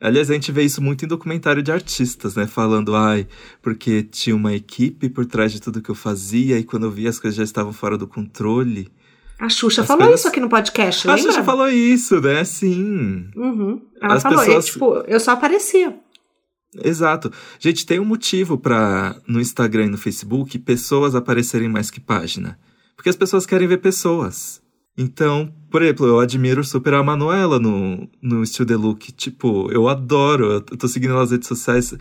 [0.00, 2.46] Aliás, a gente vê isso muito em documentário de artistas, né?
[2.46, 3.26] Falando, ai,
[3.62, 7.08] porque tinha uma equipe por trás de tudo que eu fazia e quando eu vi
[7.08, 8.92] as coisas já estavam fora do controle.
[9.38, 10.20] A Xuxa as falou coisas...
[10.20, 11.22] isso aqui no podcast, lembra?
[11.22, 12.44] A Xuxa falou isso, né?
[12.44, 13.28] Sim.
[13.34, 13.82] Uhum.
[14.00, 14.66] Ela as falou, pessoas...
[14.66, 15.98] e, tipo, eu só aparecia.
[16.82, 17.30] Exato.
[17.58, 22.58] Gente, tem um motivo para no Instagram e no Facebook pessoas aparecerem mais que página.
[22.96, 24.62] Porque as pessoas querem ver pessoas.
[24.96, 29.12] Então, por exemplo, eu admiro super a Manuela no, no Still The Look.
[29.12, 31.94] Tipo, eu adoro, eu tô seguindo ela nas redes sociais.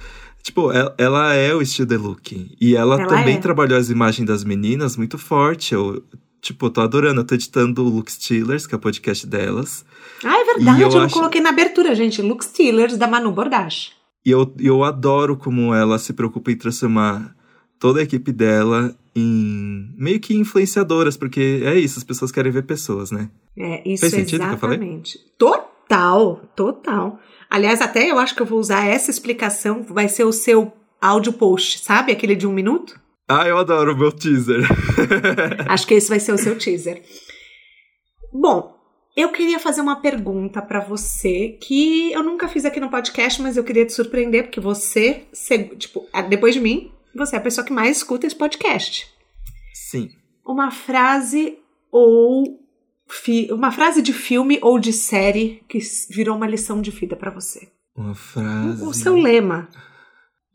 [0.44, 2.56] Tipo, ela, ela é o Still The Look.
[2.60, 3.40] E ela, ela também é.
[3.40, 5.74] trabalhou as imagens das meninas muito forte.
[5.74, 6.04] Eu,
[6.44, 7.22] tipo, tô adorando.
[7.22, 9.86] Eu tô editando o Look Steelers, que é o podcast delas.
[10.24, 10.82] Ah, é verdade.
[10.82, 11.14] eu, eu acho...
[11.16, 12.22] coloquei na abertura, gente.
[12.22, 13.92] Look Steelers, da Manu Bordache.
[14.26, 17.36] E eu, eu adoro como ela se preocupa em transformar
[17.80, 22.64] toda a equipe dela em meio que influenciadoras, porque é isso, as pessoas querem ver
[22.64, 23.30] pessoas, né?
[23.58, 25.20] É, isso Fez sentido exatamente.
[25.38, 25.68] Que eu falei?
[25.88, 27.20] Total, total.
[27.50, 31.34] Aliás, até eu acho que eu vou usar essa explicação, vai ser o seu áudio
[31.34, 32.12] post, sabe?
[32.12, 33.00] Aquele de um minuto?
[33.28, 34.68] Ah, eu adoro o meu teaser.
[35.70, 37.02] acho que esse vai ser o seu teaser.
[38.34, 38.74] Bom,
[39.16, 43.56] eu queria fazer uma pergunta para você que eu nunca fiz aqui no podcast, mas
[43.56, 45.26] eu queria te surpreender, porque você,
[45.78, 49.08] tipo, depois de mim, você é a pessoa que mais escuta esse podcast.
[49.74, 50.10] Sim.
[50.46, 51.60] Uma frase
[51.92, 52.60] ou
[53.52, 55.78] uma frase de filme ou de série que
[56.10, 57.72] virou uma lição de vida para você.
[57.96, 58.84] Uma frase.
[58.84, 59.70] O seu lema.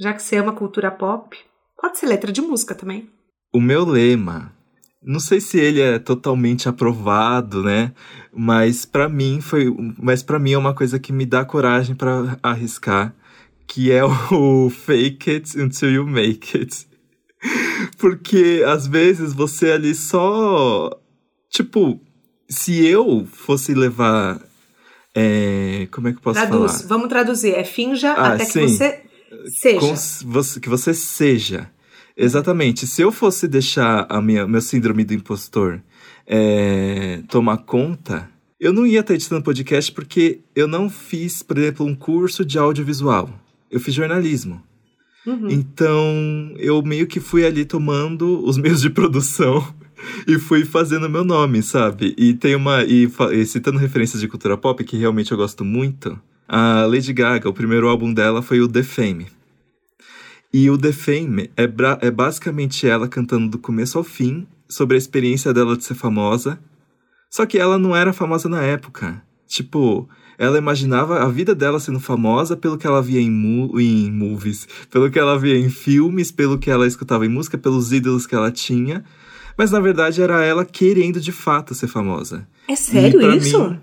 [0.01, 1.37] Já que você ama cultura pop,
[1.81, 3.09] pode ser letra de música também.
[3.55, 4.53] O meu lema.
[5.03, 7.93] Não sei se ele é totalmente aprovado, né?
[8.33, 12.39] Mas para mim foi, mas para mim é uma coisa que me dá coragem para
[12.43, 13.15] arriscar
[13.69, 14.03] que é
[14.33, 16.89] o fake it until you make it.
[17.99, 20.91] Porque às vezes você ali só.
[21.51, 22.01] Tipo,
[22.49, 24.41] se eu fosse levar.
[25.15, 26.89] É, como é que eu posso Traduz, falar?
[26.89, 27.55] Vamos traduzir.
[27.55, 28.61] É finja ah, até sim.
[28.61, 29.03] que você
[29.47, 30.61] seja.
[30.61, 31.71] Que você seja.
[32.17, 32.87] Exatamente.
[32.87, 35.81] Se eu fosse deixar a minha meu síndrome do impostor
[36.27, 41.87] é, tomar conta, eu não ia estar editando podcast porque eu não fiz, por exemplo,
[41.87, 43.31] um curso de audiovisual
[43.71, 44.63] eu fiz jornalismo.
[45.27, 45.49] Uhum.
[45.51, 49.67] Então, eu meio que fui ali tomando os meios de produção
[50.27, 52.15] e fui fazendo meu nome, sabe?
[52.17, 52.85] E tem uma.
[52.85, 56.19] E, e, citando referências de cultura pop, que realmente eu gosto muito,
[56.49, 59.27] a Lady Gaga, o primeiro álbum dela foi o The Fame.
[60.53, 61.65] E o The Fame é,
[62.01, 66.59] é basicamente ela cantando do começo ao fim sobre a experiência dela de ser famosa.
[67.31, 69.23] Só que ela não era famosa na época.
[69.47, 74.67] Tipo, ela imaginava a vida dela sendo famosa pelo que ela via em, em movies,
[74.91, 78.35] pelo que ela via em filmes, pelo que ela escutava em música, pelos ídolos que
[78.35, 79.05] ela tinha.
[79.57, 82.49] Mas na verdade era ela querendo de fato ser famosa.
[82.67, 83.77] É sério isso?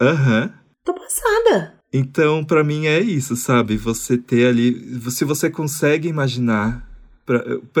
[0.00, 0.42] Aham.
[0.42, 0.60] Uhum.
[0.82, 1.79] Tô passada.
[1.92, 3.76] Então, para mim é isso, sabe?
[3.76, 5.00] Você ter ali.
[5.10, 6.88] Se você consegue imaginar.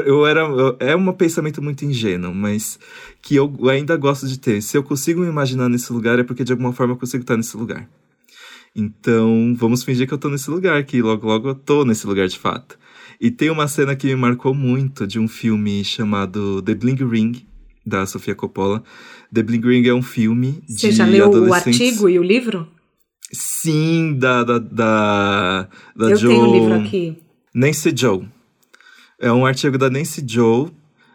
[0.04, 0.42] Eu era.
[0.78, 2.78] É um pensamento muito ingênuo, mas
[3.20, 4.60] que eu ainda gosto de ter.
[4.62, 7.36] Se eu consigo me imaginar nesse lugar, é porque de alguma forma eu consigo estar
[7.36, 7.88] nesse lugar.
[8.74, 12.28] Então, vamos fingir que eu tô nesse lugar, que logo logo eu tô nesse lugar
[12.28, 12.78] de fato.
[13.20, 17.44] E tem uma cena que me marcou muito de um filme chamado The Bling Ring,
[17.84, 18.82] da Sofia Coppola.
[19.32, 22.22] The Bling Ring é um filme Você de Você já leu o artigo e o
[22.22, 22.66] livro?
[23.62, 26.34] Sim, da, da, da, da eu Joe...
[26.34, 27.18] tenho o livro aqui.
[27.54, 28.26] Nancy Joe.
[29.18, 30.70] É um artigo da Nancy Joe,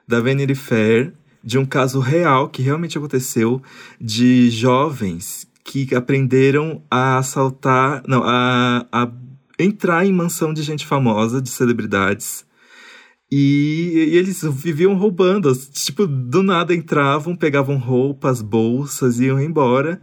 [0.08, 3.62] da Vanity Fair, de um caso real que realmente aconteceu
[4.00, 9.12] de jovens que aprenderam a assaltar, não, a, a
[9.58, 12.46] entrar em mansão de gente famosa, de celebridades.
[13.32, 20.00] E, e, eles viviam roubando, tipo, do nada entravam, pegavam roupas, bolsas, iam embora.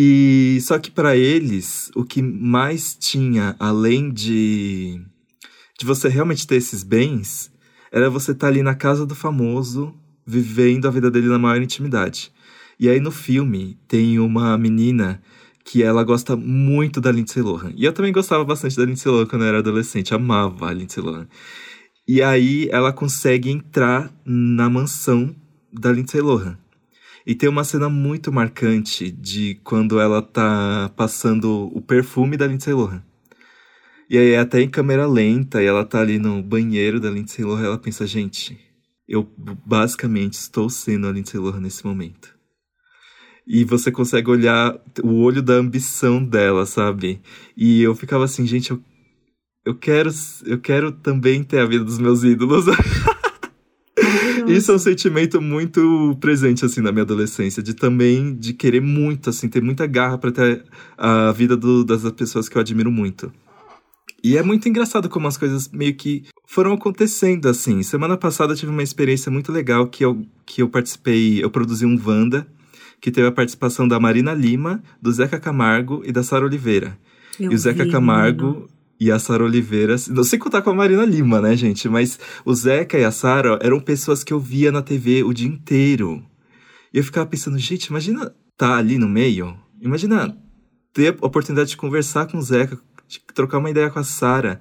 [0.00, 5.04] E só que para eles, o que mais tinha além de
[5.76, 7.50] de você realmente ter esses bens,
[7.90, 9.92] era você estar tá ali na casa do famoso,
[10.24, 12.30] vivendo a vida dele na maior intimidade.
[12.78, 15.20] E aí no filme tem uma menina
[15.64, 17.72] que ela gosta muito da Lindsay Lohan.
[17.74, 21.02] E eu também gostava bastante da Lindsay Lohan quando eu era adolescente, amava a Lindsay
[21.02, 21.26] Lohan.
[22.06, 25.34] E aí ela consegue entrar na mansão
[25.72, 26.56] da Lindsay Lohan.
[27.28, 32.72] E tem uma cena muito marcante de quando ela tá passando o perfume da Lindsay
[32.72, 33.02] Lohan.
[34.08, 37.44] E aí é até em câmera lenta, e ela tá ali no banheiro da Lindsay
[37.44, 38.58] Lohan, ela pensa, gente,
[39.06, 39.30] eu
[39.66, 42.34] basicamente estou sendo a Lindsay Lohan nesse momento.
[43.46, 47.20] E você consegue olhar o olho da ambição dela, sabe?
[47.54, 48.82] E eu ficava assim, gente, eu,
[49.66, 50.08] eu quero
[50.46, 52.64] eu quero também ter a vida dos meus ídolos.
[54.52, 59.30] Isso é um sentimento muito presente, assim, na minha adolescência, de também, de querer muito,
[59.30, 60.64] assim, ter muita garra para ter
[60.96, 63.32] a vida do, das pessoas que eu admiro muito.
[64.22, 67.82] E é muito engraçado como as coisas meio que foram acontecendo assim.
[67.82, 71.86] Semana passada eu tive uma experiência muito legal que eu, que eu participei, eu produzi
[71.86, 72.46] um Wanda,
[73.00, 76.98] que teve a participação da Marina Lima, do Zeca Camargo e da Sara Oliveira.
[77.38, 78.68] Eu e o Zeca vi, Camargo.
[79.00, 81.88] E a Sara Oliveira, não sei contar com a Marina Lima, né, gente?
[81.88, 85.46] Mas o Zeca e a Sara eram pessoas que eu via na TV o dia
[85.46, 86.24] inteiro.
[86.92, 90.36] E eu ficava pensando, gente, imagina tá ali no meio, imagina
[90.92, 92.76] ter a oportunidade de conversar com o Zeca,
[93.06, 94.60] de trocar uma ideia com a Sara.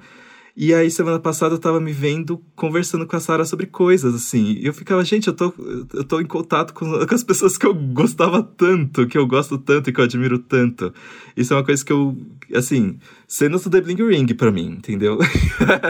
[0.60, 4.54] E aí, semana passada, eu tava me vendo conversando com a Sara sobre coisas, assim.
[4.54, 5.54] E eu ficava, gente, eu tô,
[5.94, 9.60] eu tô em contato com, com, as pessoas que eu gostava tanto, que eu gosto
[9.60, 10.92] tanto e que eu admiro tanto.
[11.36, 12.18] Isso é uma coisa que eu,
[12.56, 12.98] assim,
[13.28, 15.20] cenas do The Bling Ring pra mim, entendeu?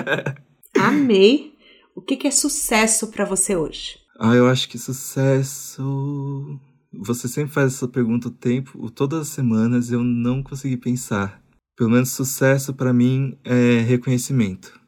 [0.78, 1.54] Amei.
[1.96, 3.98] O que, que é sucesso para você hoje?
[4.20, 6.60] Ah, eu acho que sucesso.
[6.92, 11.42] Você sempre faz essa pergunta o tempo, todas as semanas, eu não consegui pensar.
[11.78, 14.80] Pelo menos sucesso para mim é reconhecimento.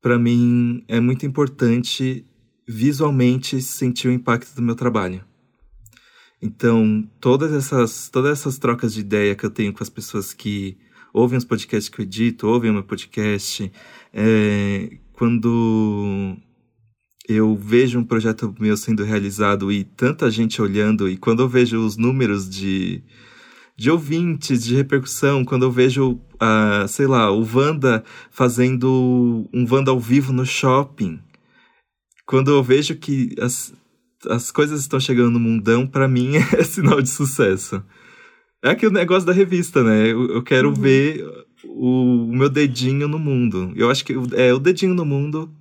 [0.00, 2.26] Para mim é muito importante
[2.68, 5.24] visualmente sentir o impacto do meu trabalho.
[6.40, 10.76] Então, todas essas, todas essas trocas de ideia que eu tenho com as pessoas que
[11.14, 13.72] ouvem os podcasts que eu edito, ouvem o meu podcast,
[14.12, 16.36] é, quando
[17.28, 21.78] eu vejo um projeto meu sendo realizado e tanta gente olhando, e quando eu vejo
[21.78, 23.02] os números de,
[23.82, 29.90] de ouvintes, de repercussão, quando eu vejo, uh, sei lá, o Wanda fazendo um Wanda
[29.90, 31.20] ao vivo no shopping,
[32.24, 33.74] quando eu vejo que as,
[34.30, 37.82] as coisas estão chegando no mundão, para mim é sinal de sucesso.
[38.62, 40.12] É aquele negócio da revista, né?
[40.12, 40.74] Eu, eu quero uhum.
[40.74, 41.26] ver
[41.64, 43.72] o, o, meu dedinho no mundo.
[43.74, 45.52] Eu acho que é o dedinho no mundo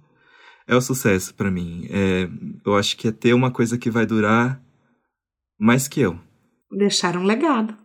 [0.68, 1.88] é o sucesso para mim.
[1.90, 2.30] É,
[2.64, 4.62] eu acho que é ter uma coisa que vai durar
[5.60, 6.20] mais que eu.
[6.72, 7.81] Deixar um legado.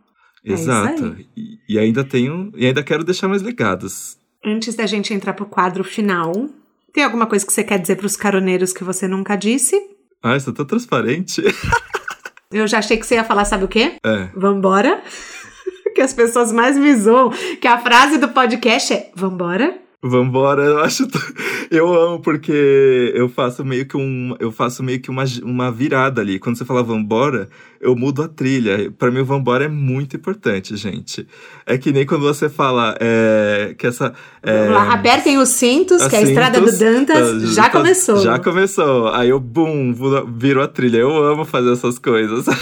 [0.46, 1.16] É Exato.
[1.18, 2.52] É e, e, ainda tenho.
[2.56, 4.16] E ainda quero deixar mais legados.
[4.44, 6.48] Antes da gente entrar pro quadro final,
[6.92, 9.76] tem alguma coisa que você quer dizer pros caroneiros que você nunca disse?
[10.22, 11.42] Ah, isso é tão transparente.
[12.52, 13.96] Eu já achei que você ia falar, sabe o quê?
[14.04, 14.28] É.
[14.36, 15.02] Vambora.
[15.96, 17.30] que as pessoas mais me zoam.
[17.60, 19.85] Que a frase do podcast é: Vambora.
[20.08, 21.06] Vambora, eu acho.
[21.68, 24.36] Eu amo porque eu faço meio que um.
[24.38, 26.38] Eu faço meio que uma, uma virada ali.
[26.38, 27.48] Quando você fala vambora,
[27.80, 28.92] eu mudo a trilha.
[28.96, 31.26] Para mim, o vambora é muito importante, gente.
[31.64, 34.12] É que nem quando você fala é, que essa.
[34.42, 38.16] É, Apertem os cintos, que a estrada do Dantas tá, já tá, começou.
[38.18, 39.08] Já começou.
[39.08, 39.92] Aí eu, bum,
[40.36, 40.98] viro a trilha.
[40.98, 42.46] Eu amo fazer essas coisas.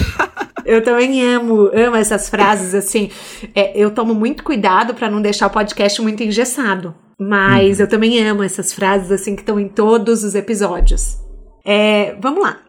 [0.65, 3.11] Eu também amo, amo essas frases assim.
[3.53, 6.95] É, eu tomo muito cuidado para não deixar o podcast muito engessado.
[7.19, 7.85] Mas uhum.
[7.85, 11.17] eu também amo essas frases assim que estão em todos os episódios.
[11.63, 12.61] É, vamos lá.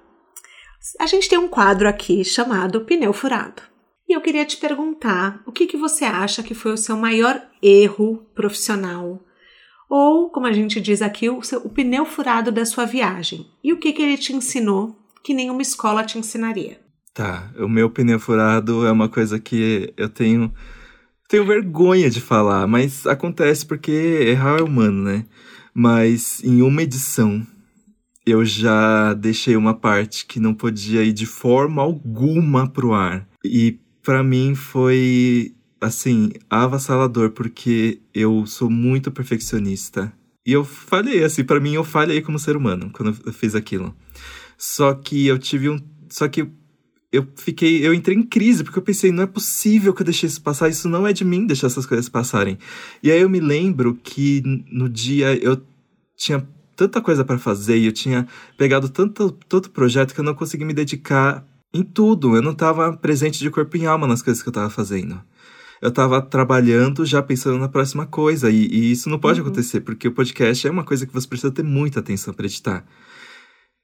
[1.00, 3.62] A gente tem um quadro aqui chamado Pneu Furado.
[4.08, 7.42] E eu queria te perguntar o que, que você acha que foi o seu maior
[7.60, 9.20] erro profissional?
[9.90, 13.46] Ou, como a gente diz aqui, o, seu, o pneu furado da sua viagem.
[13.62, 16.80] E o que, que ele te ensinou que nenhuma escola te ensinaria?
[17.12, 20.52] Tá, o meu pneu furado é uma coisa que eu tenho
[21.28, 25.24] tenho vergonha de falar, mas acontece porque errar é humano, né?
[25.74, 27.46] Mas em uma edição
[28.26, 33.28] eu já deixei uma parte que não podia ir de forma alguma pro ar.
[33.44, 40.12] E para mim foi assim, avassalador porque eu sou muito perfeccionista.
[40.44, 43.94] E eu falhei assim, para mim eu falhei como ser humano quando eu fiz aquilo.
[44.58, 46.48] Só que eu tive um, só que
[47.16, 50.26] eu fiquei, eu entrei em crise, porque eu pensei, não é possível que eu deixei
[50.28, 52.58] isso passar, isso não é de mim deixar essas coisas passarem.
[53.02, 55.60] E aí eu me lembro que no dia eu
[56.16, 56.46] tinha
[56.76, 60.64] tanta coisa para fazer e eu tinha pegado tanto, tanto projeto que eu não consegui
[60.64, 62.36] me dedicar em tudo.
[62.36, 65.20] Eu não estava presente de corpo e alma nas coisas que eu estava fazendo.
[65.80, 69.46] Eu estava trabalhando já pensando na próxima coisa, e, e isso não pode uhum.
[69.46, 72.84] acontecer, porque o podcast é uma coisa que você precisa ter muita atenção para editar.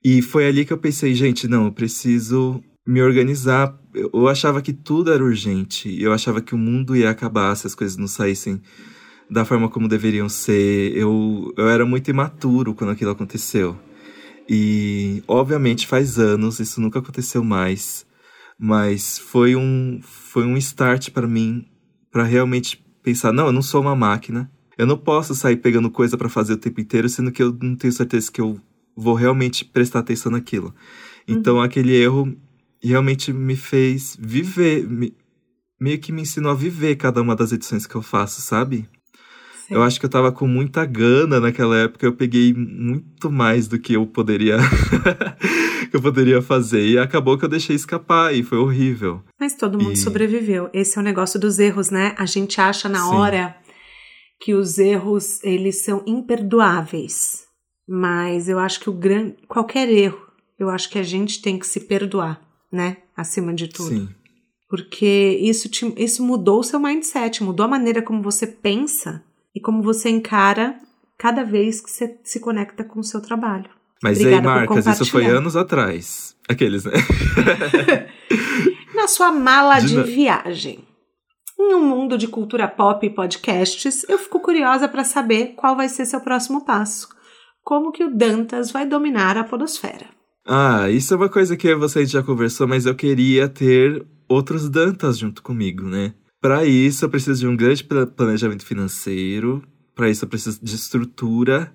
[0.04, 3.78] E foi ali que eu pensei, gente, não, eu preciso me organizar.
[3.94, 6.00] Eu achava que tudo era urgente.
[6.00, 8.60] Eu achava que o mundo ia acabar se as coisas não saíssem
[9.30, 10.96] da forma como deveriam ser.
[10.96, 13.78] Eu, eu era muito imaturo quando aquilo aconteceu.
[14.48, 18.04] E, obviamente, faz anos, isso nunca aconteceu mais.
[18.58, 21.66] Mas foi um, foi um start para mim,
[22.10, 24.50] para realmente pensar: não, eu não sou uma máquina.
[24.76, 27.76] Eu não posso sair pegando coisa para fazer o tempo inteiro, sendo que eu não
[27.76, 28.58] tenho certeza que eu
[28.96, 30.74] vou realmente prestar atenção naquilo.
[31.28, 31.62] Então, uhum.
[31.62, 32.36] aquele erro
[32.88, 35.14] realmente me fez viver, me,
[35.80, 38.88] meio que me ensinou a viver cada uma das edições que eu faço, sabe?
[39.66, 39.74] Sim.
[39.74, 43.78] Eu acho que eu tava com muita gana naquela época, eu peguei muito mais do
[43.78, 44.58] que eu poderia
[45.90, 49.22] que eu poderia fazer e acabou que eu deixei escapar e foi horrível.
[49.38, 49.98] Mas todo mundo e...
[49.98, 50.68] sobreviveu.
[50.72, 52.14] Esse é o negócio dos erros, né?
[52.18, 53.14] A gente acha na Sim.
[53.14, 53.56] hora
[54.40, 57.44] que os erros eles são imperdoáveis.
[57.88, 60.20] Mas eu acho que o grande qualquer erro,
[60.58, 62.40] eu acho que a gente tem que se perdoar,
[62.72, 62.96] né?
[63.16, 63.90] Acima de tudo.
[63.90, 64.08] Sim.
[64.68, 69.22] Porque isso, te, isso mudou o seu mindset, mudou a maneira como você pensa
[69.54, 70.80] e como você encara
[71.18, 73.68] cada vez que você se conecta com o seu trabalho.
[74.02, 76.34] Mas Obrigada aí, Marcas, isso foi anos atrás.
[76.48, 76.92] Aqueles, né?
[78.96, 80.80] Na sua mala de, de viagem.
[81.58, 85.88] Em um mundo de cultura pop e podcasts, eu fico curiosa para saber qual vai
[85.88, 87.08] ser seu próximo passo.
[87.62, 90.06] Como que o Dantas vai dominar a podosfera?
[90.44, 95.18] Ah, isso é uma coisa que você já conversou, mas eu queria ter outros Dantas
[95.18, 96.14] junto comigo, né?
[96.40, 99.62] Para isso, eu preciso de um grande planejamento financeiro.
[99.94, 101.72] Para isso, eu preciso de estrutura.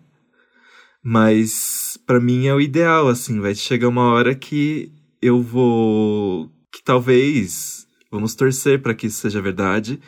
[1.01, 3.39] Mas para mim é o ideal, assim.
[3.39, 4.91] Vai chegar uma hora que
[5.21, 6.51] eu vou.
[6.73, 7.87] Que talvez.
[8.11, 10.01] Vamos torcer para que isso seja verdade.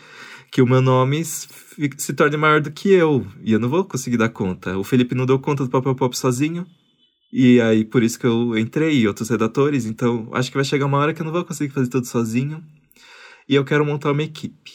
[0.52, 3.26] Que o meu nome se torne maior do que eu.
[3.42, 4.78] E eu não vou conseguir dar conta.
[4.78, 6.66] O Felipe não deu conta do Papel Pop sozinho.
[7.32, 9.86] E aí, por isso que eu entrei, e outros redatores.
[9.86, 12.64] Então, acho que vai chegar uma hora que eu não vou conseguir fazer tudo sozinho.
[13.48, 14.72] E eu quero montar uma equipe.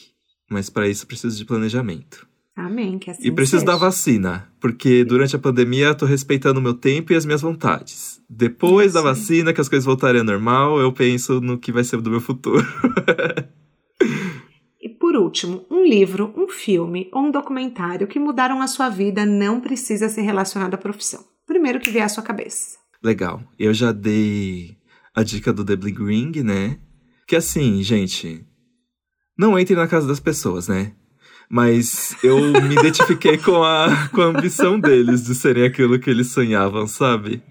[0.49, 2.27] Mas para isso preciso de planejamento.
[2.55, 3.71] Amém, que assim E preciso seja.
[3.73, 7.41] da vacina, porque durante a pandemia eu tô respeitando o meu tempo e as minhas
[7.41, 8.21] vontades.
[8.29, 11.99] Depois da vacina, que as coisas voltarem ao normal, eu penso no que vai ser
[11.99, 12.65] do meu futuro.
[14.81, 19.25] e por último, um livro, um filme ou um documentário que mudaram a sua vida
[19.25, 21.25] não precisa ser relacionado à profissão.
[21.45, 22.77] Primeiro que vier à sua cabeça.
[23.03, 23.41] Legal.
[23.57, 24.77] Eu já dei
[25.13, 26.77] a dica do The Bling Ring, né?
[27.27, 28.45] Que assim, gente,
[29.37, 30.93] não entre na casa das pessoas, né?
[31.49, 36.31] Mas eu me identifiquei com a, com a ambição deles de serem aquilo que eles
[36.31, 37.43] sonhavam, sabe?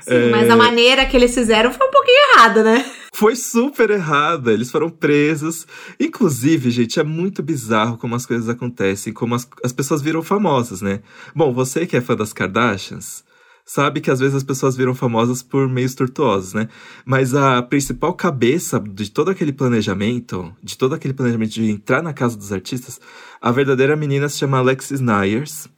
[0.00, 0.30] Sim, é...
[0.30, 2.84] mas a maneira que eles fizeram foi um pouquinho errada, né?
[3.14, 4.52] Foi super errada.
[4.52, 5.66] Eles foram presos.
[6.00, 10.80] Inclusive, gente, é muito bizarro como as coisas acontecem, como as, as pessoas viram famosas,
[10.80, 11.02] né?
[11.34, 13.22] Bom, você que é fã das Kardashians,
[13.66, 16.68] sabe que às vezes as pessoas viram famosas por meios tortuosos, né?
[17.04, 22.14] Mas a principal cabeça de todo aquele planejamento, de todo aquele planejamento de entrar na
[22.14, 22.98] casa dos artistas,
[23.40, 25.68] a verdadeira menina se chama Alexis Nyers.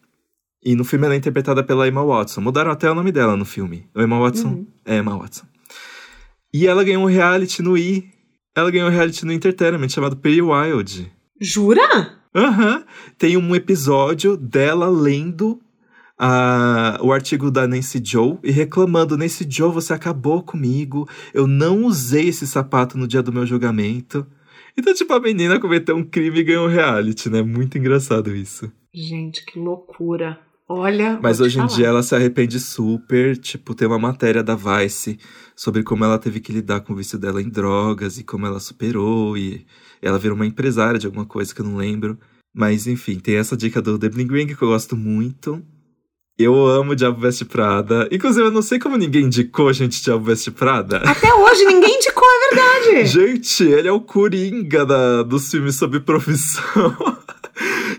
[0.67, 2.41] E no filme ela é interpretada pela Emma Watson.
[2.41, 3.87] Mudaram até o nome dela no filme.
[3.95, 4.67] Emma Watson uhum.
[4.87, 5.45] é Emma Watson.
[6.55, 8.09] E ela ganhou um reality no I.
[8.55, 11.13] Ela ganhou um reality no Entertainment chamado Pretty Wild.
[11.41, 12.17] Jura?
[12.33, 12.77] Aham.
[12.77, 12.85] Uhum.
[13.19, 15.61] Tem um episódio dela lendo
[16.17, 21.09] a, o artigo da Nancy Joe e reclamando: Nancy Joe, você acabou comigo.
[21.35, 24.25] Eu não usei esse sapato no dia do meu julgamento.
[24.79, 27.43] Então, tipo, a menina cometeu um crime e ganhou um reality, né?
[27.43, 28.71] Muito engraçado isso.
[28.95, 30.39] Gente, que loucura.
[30.75, 31.19] Olha.
[31.23, 33.37] Mas hoje em dia ela se arrepende super.
[33.37, 35.19] Tipo, tem uma matéria da Vice
[35.55, 38.61] sobre como ela teve que lidar com o vício dela em drogas e como ela
[38.61, 39.37] superou.
[39.37, 39.67] E
[40.03, 42.19] ela virou uma empresária de alguma coisa que eu não lembro.
[42.55, 45.63] Mas enfim, tem essa dica do The Bling Ring que eu gosto muito.
[46.37, 48.09] Eu amo Diabo Veste Prada.
[48.11, 50.99] Inclusive, eu não sei como ninguém indicou, gente, Diabo Veste Prada.
[51.07, 53.07] Até hoje, ninguém indicou, é verdade.
[53.07, 56.97] gente, ele é o coringa da, dos filmes sobre profissão.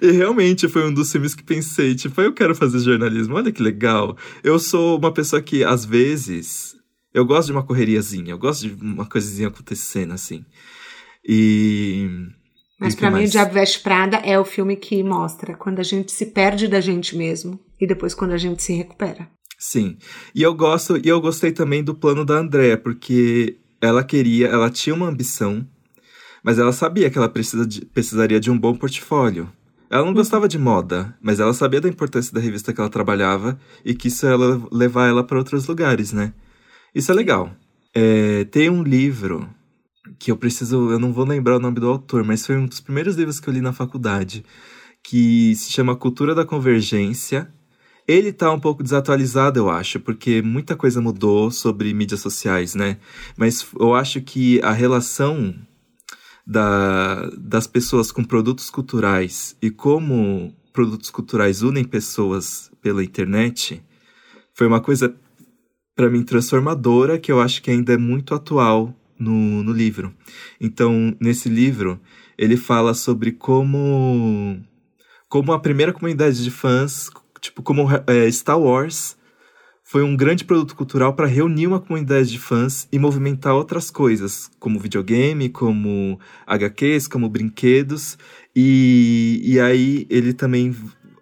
[0.02, 3.62] e realmente foi um dos filmes que pensei, tipo, eu quero fazer jornalismo, olha que
[3.62, 4.18] legal.
[4.44, 6.76] Eu sou uma pessoa que, às vezes,
[7.14, 10.46] eu gosto de uma correriazinha, eu gosto de uma coisinha acontecendo, assim.
[11.28, 12.08] E
[12.80, 16.12] mas para mim, O Diabo Veste Prada é o filme que mostra quando a gente
[16.12, 19.30] se perde da gente mesmo e depois quando a gente se recupera.
[19.58, 19.98] Sim.
[20.34, 24.70] E eu gosto, e eu gostei também do plano da Andrea, porque ela queria, ela
[24.70, 25.66] tinha uma ambição,
[26.44, 29.50] mas ela sabia que ela precisa de, precisaria de um bom portfólio.
[29.90, 33.60] Ela não gostava de moda, mas ela sabia da importância da revista que ela trabalhava
[33.84, 34.36] e que isso ia
[34.72, 36.34] levar ela para outros lugares, né?
[36.94, 37.52] Isso é legal.
[37.94, 39.49] É, tem um livro
[40.20, 42.80] que eu preciso, eu não vou lembrar o nome do autor, mas foi um dos
[42.80, 44.44] primeiros livros que eu li na faculdade,
[45.03, 47.52] que se chama Cultura da Convergência.
[48.07, 52.98] Ele tá um pouco desatualizado, eu acho, porque muita coisa mudou sobre mídias sociais, né?
[53.38, 55.56] Mas eu acho que a relação
[56.46, 63.82] da, das pessoas com produtos culturais e como produtos culturais unem pessoas pela internet
[64.54, 65.16] foi uma coisa
[65.96, 70.14] para mim, transformadora, que eu acho que ainda é muito atual no, no livro.
[70.60, 72.00] Então, nesse livro,
[72.38, 74.60] ele fala sobre como,
[75.30, 77.10] como a primeira comunidade de fãs,
[77.40, 79.18] tipo, como é, Star Wars
[79.88, 84.49] foi um grande produto cultural para reunir uma comunidade de fãs e movimentar outras coisas,
[84.60, 88.18] como videogame, como HQs, como brinquedos.
[88.56, 90.76] E, e aí ele também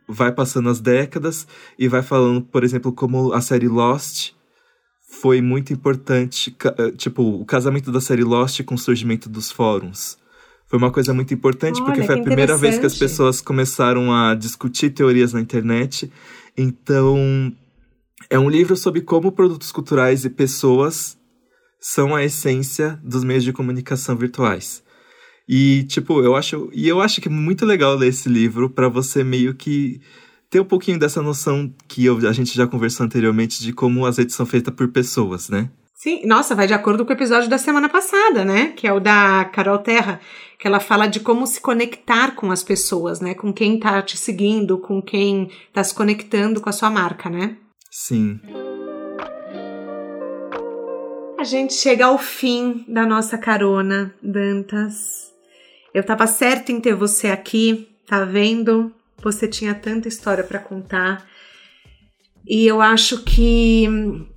[0.07, 1.45] vai passando as décadas
[1.77, 4.31] e vai falando, por exemplo, como a série Lost
[5.01, 10.17] foi muito importante, eh, tipo, o casamento da série Lost com o surgimento dos fóruns.
[10.67, 14.13] Foi uma coisa muito importante Olha, porque foi a primeira vez que as pessoas começaram
[14.13, 16.09] a discutir teorias na internet.
[16.57, 17.53] Então,
[18.29, 21.17] é um livro sobre como produtos culturais e pessoas
[21.79, 24.83] são a essência dos meios de comunicação virtuais.
[25.47, 26.69] E, tipo, eu acho.
[26.73, 29.99] E eu acho que é muito legal ler esse livro para você meio que
[30.49, 34.17] ter um pouquinho dessa noção que eu, a gente já conversou anteriormente de como as
[34.17, 35.69] redes são feitas por pessoas, né?
[35.95, 38.73] Sim, nossa, vai de acordo com o episódio da semana passada, né?
[38.75, 40.19] Que é o da Carol Terra,
[40.59, 43.33] que ela fala de como se conectar com as pessoas, né?
[43.33, 47.57] Com quem tá te seguindo, com quem tá se conectando com a sua marca, né?
[47.95, 48.39] Sim.
[51.37, 55.31] A gente chega ao fim da nossa carona, Dantas.
[55.93, 58.91] Eu tava certo em ter você aqui, tá vendo?
[59.21, 61.23] Você tinha tanta história para contar.
[62.47, 63.87] E eu acho que,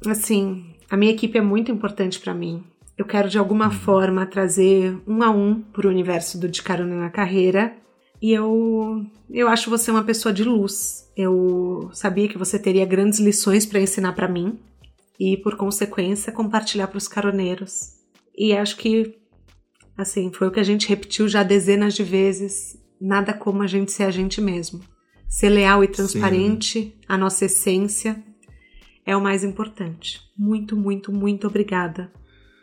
[0.07, 2.63] assim, a minha equipe é muito importante para mim.
[2.99, 7.09] Eu quero de alguma forma trazer um a um pro universo do De Carona na
[7.09, 7.75] Carreira
[8.27, 11.09] e eu, eu acho você uma pessoa de luz.
[11.17, 14.59] Eu sabia que você teria grandes lições para ensinar para mim
[15.17, 17.93] e, por consequência, compartilhar para os caroneiros.
[18.37, 19.15] E acho que,
[19.97, 23.93] assim, foi o que a gente repetiu já dezenas de vezes: nada como a gente
[23.93, 24.81] ser a gente mesmo.
[25.29, 26.93] Ser leal e transparente, Sim.
[27.07, 28.21] a nossa essência,
[29.07, 30.21] é o mais importante.
[30.37, 32.13] Muito, muito, muito obrigada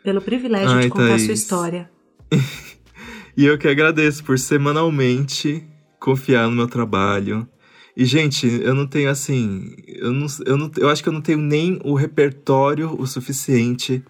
[0.02, 1.22] pelo privilégio Ai, de contar Thaís.
[1.22, 1.90] a sua história.
[3.36, 5.66] E eu que agradeço por semanalmente
[5.98, 7.48] confiar no meu trabalho.
[7.96, 9.74] E, gente, eu não tenho assim.
[9.86, 14.04] Eu, não, eu, não, eu acho que eu não tenho nem o repertório o suficiente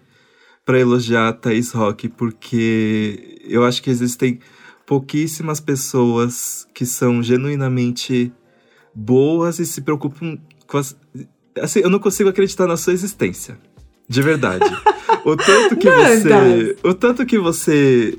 [0.65, 4.39] para elogiar a Thaís Rock, porque eu acho que existem
[4.85, 8.33] pouquíssimas pessoas que são genuinamente
[8.93, 10.37] boas e se preocupam
[10.67, 10.97] com as.
[11.61, 13.57] Assim, eu não consigo acreditar na sua existência.
[14.07, 14.65] De verdade.
[15.25, 16.77] o tanto que você.
[16.83, 18.17] O tanto que você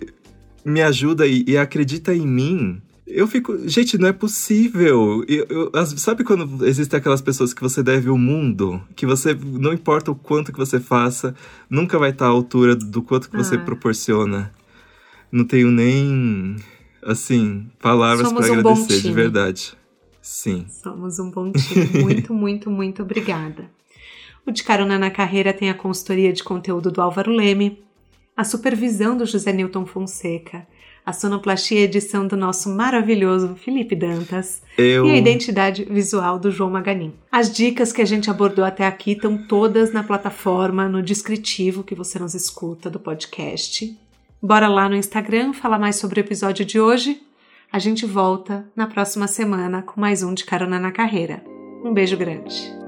[0.67, 5.25] me ajuda e, e acredita em mim, eu fico, gente, não é possível.
[5.29, 9.73] Eu, eu, sabe quando existem aquelas pessoas que você deve o mundo, que você não
[9.73, 11.35] importa o quanto que você faça,
[11.71, 13.45] nunca vai estar à altura do quanto que ah.
[13.45, 14.53] você proporciona.
[15.31, 16.57] Não tenho nem
[17.01, 19.79] assim palavras para um agradecer, de verdade.
[20.21, 20.67] Sim.
[20.69, 22.03] Somos um bom time.
[22.03, 23.71] Muito, muito, muito obrigada.
[24.45, 27.86] O De Carona na Carreira tem a consultoria de conteúdo do Álvaro Leme,
[28.37, 30.67] a supervisão do José Newton Fonseca,
[31.05, 35.07] a sonoplastia e edição do nosso maravilhoso Felipe Dantas Eu...
[35.07, 37.15] e a identidade visual do João Maganin.
[37.31, 41.95] As dicas que a gente abordou até aqui estão todas na plataforma, no descritivo que
[41.95, 43.97] você nos escuta do podcast.
[44.43, 47.23] Bora lá no Instagram falar mais sobre o episódio de hoje.
[47.73, 51.43] A gente volta na próxima semana com mais um de Carona na Carreira.
[51.85, 52.86] Um beijo grande.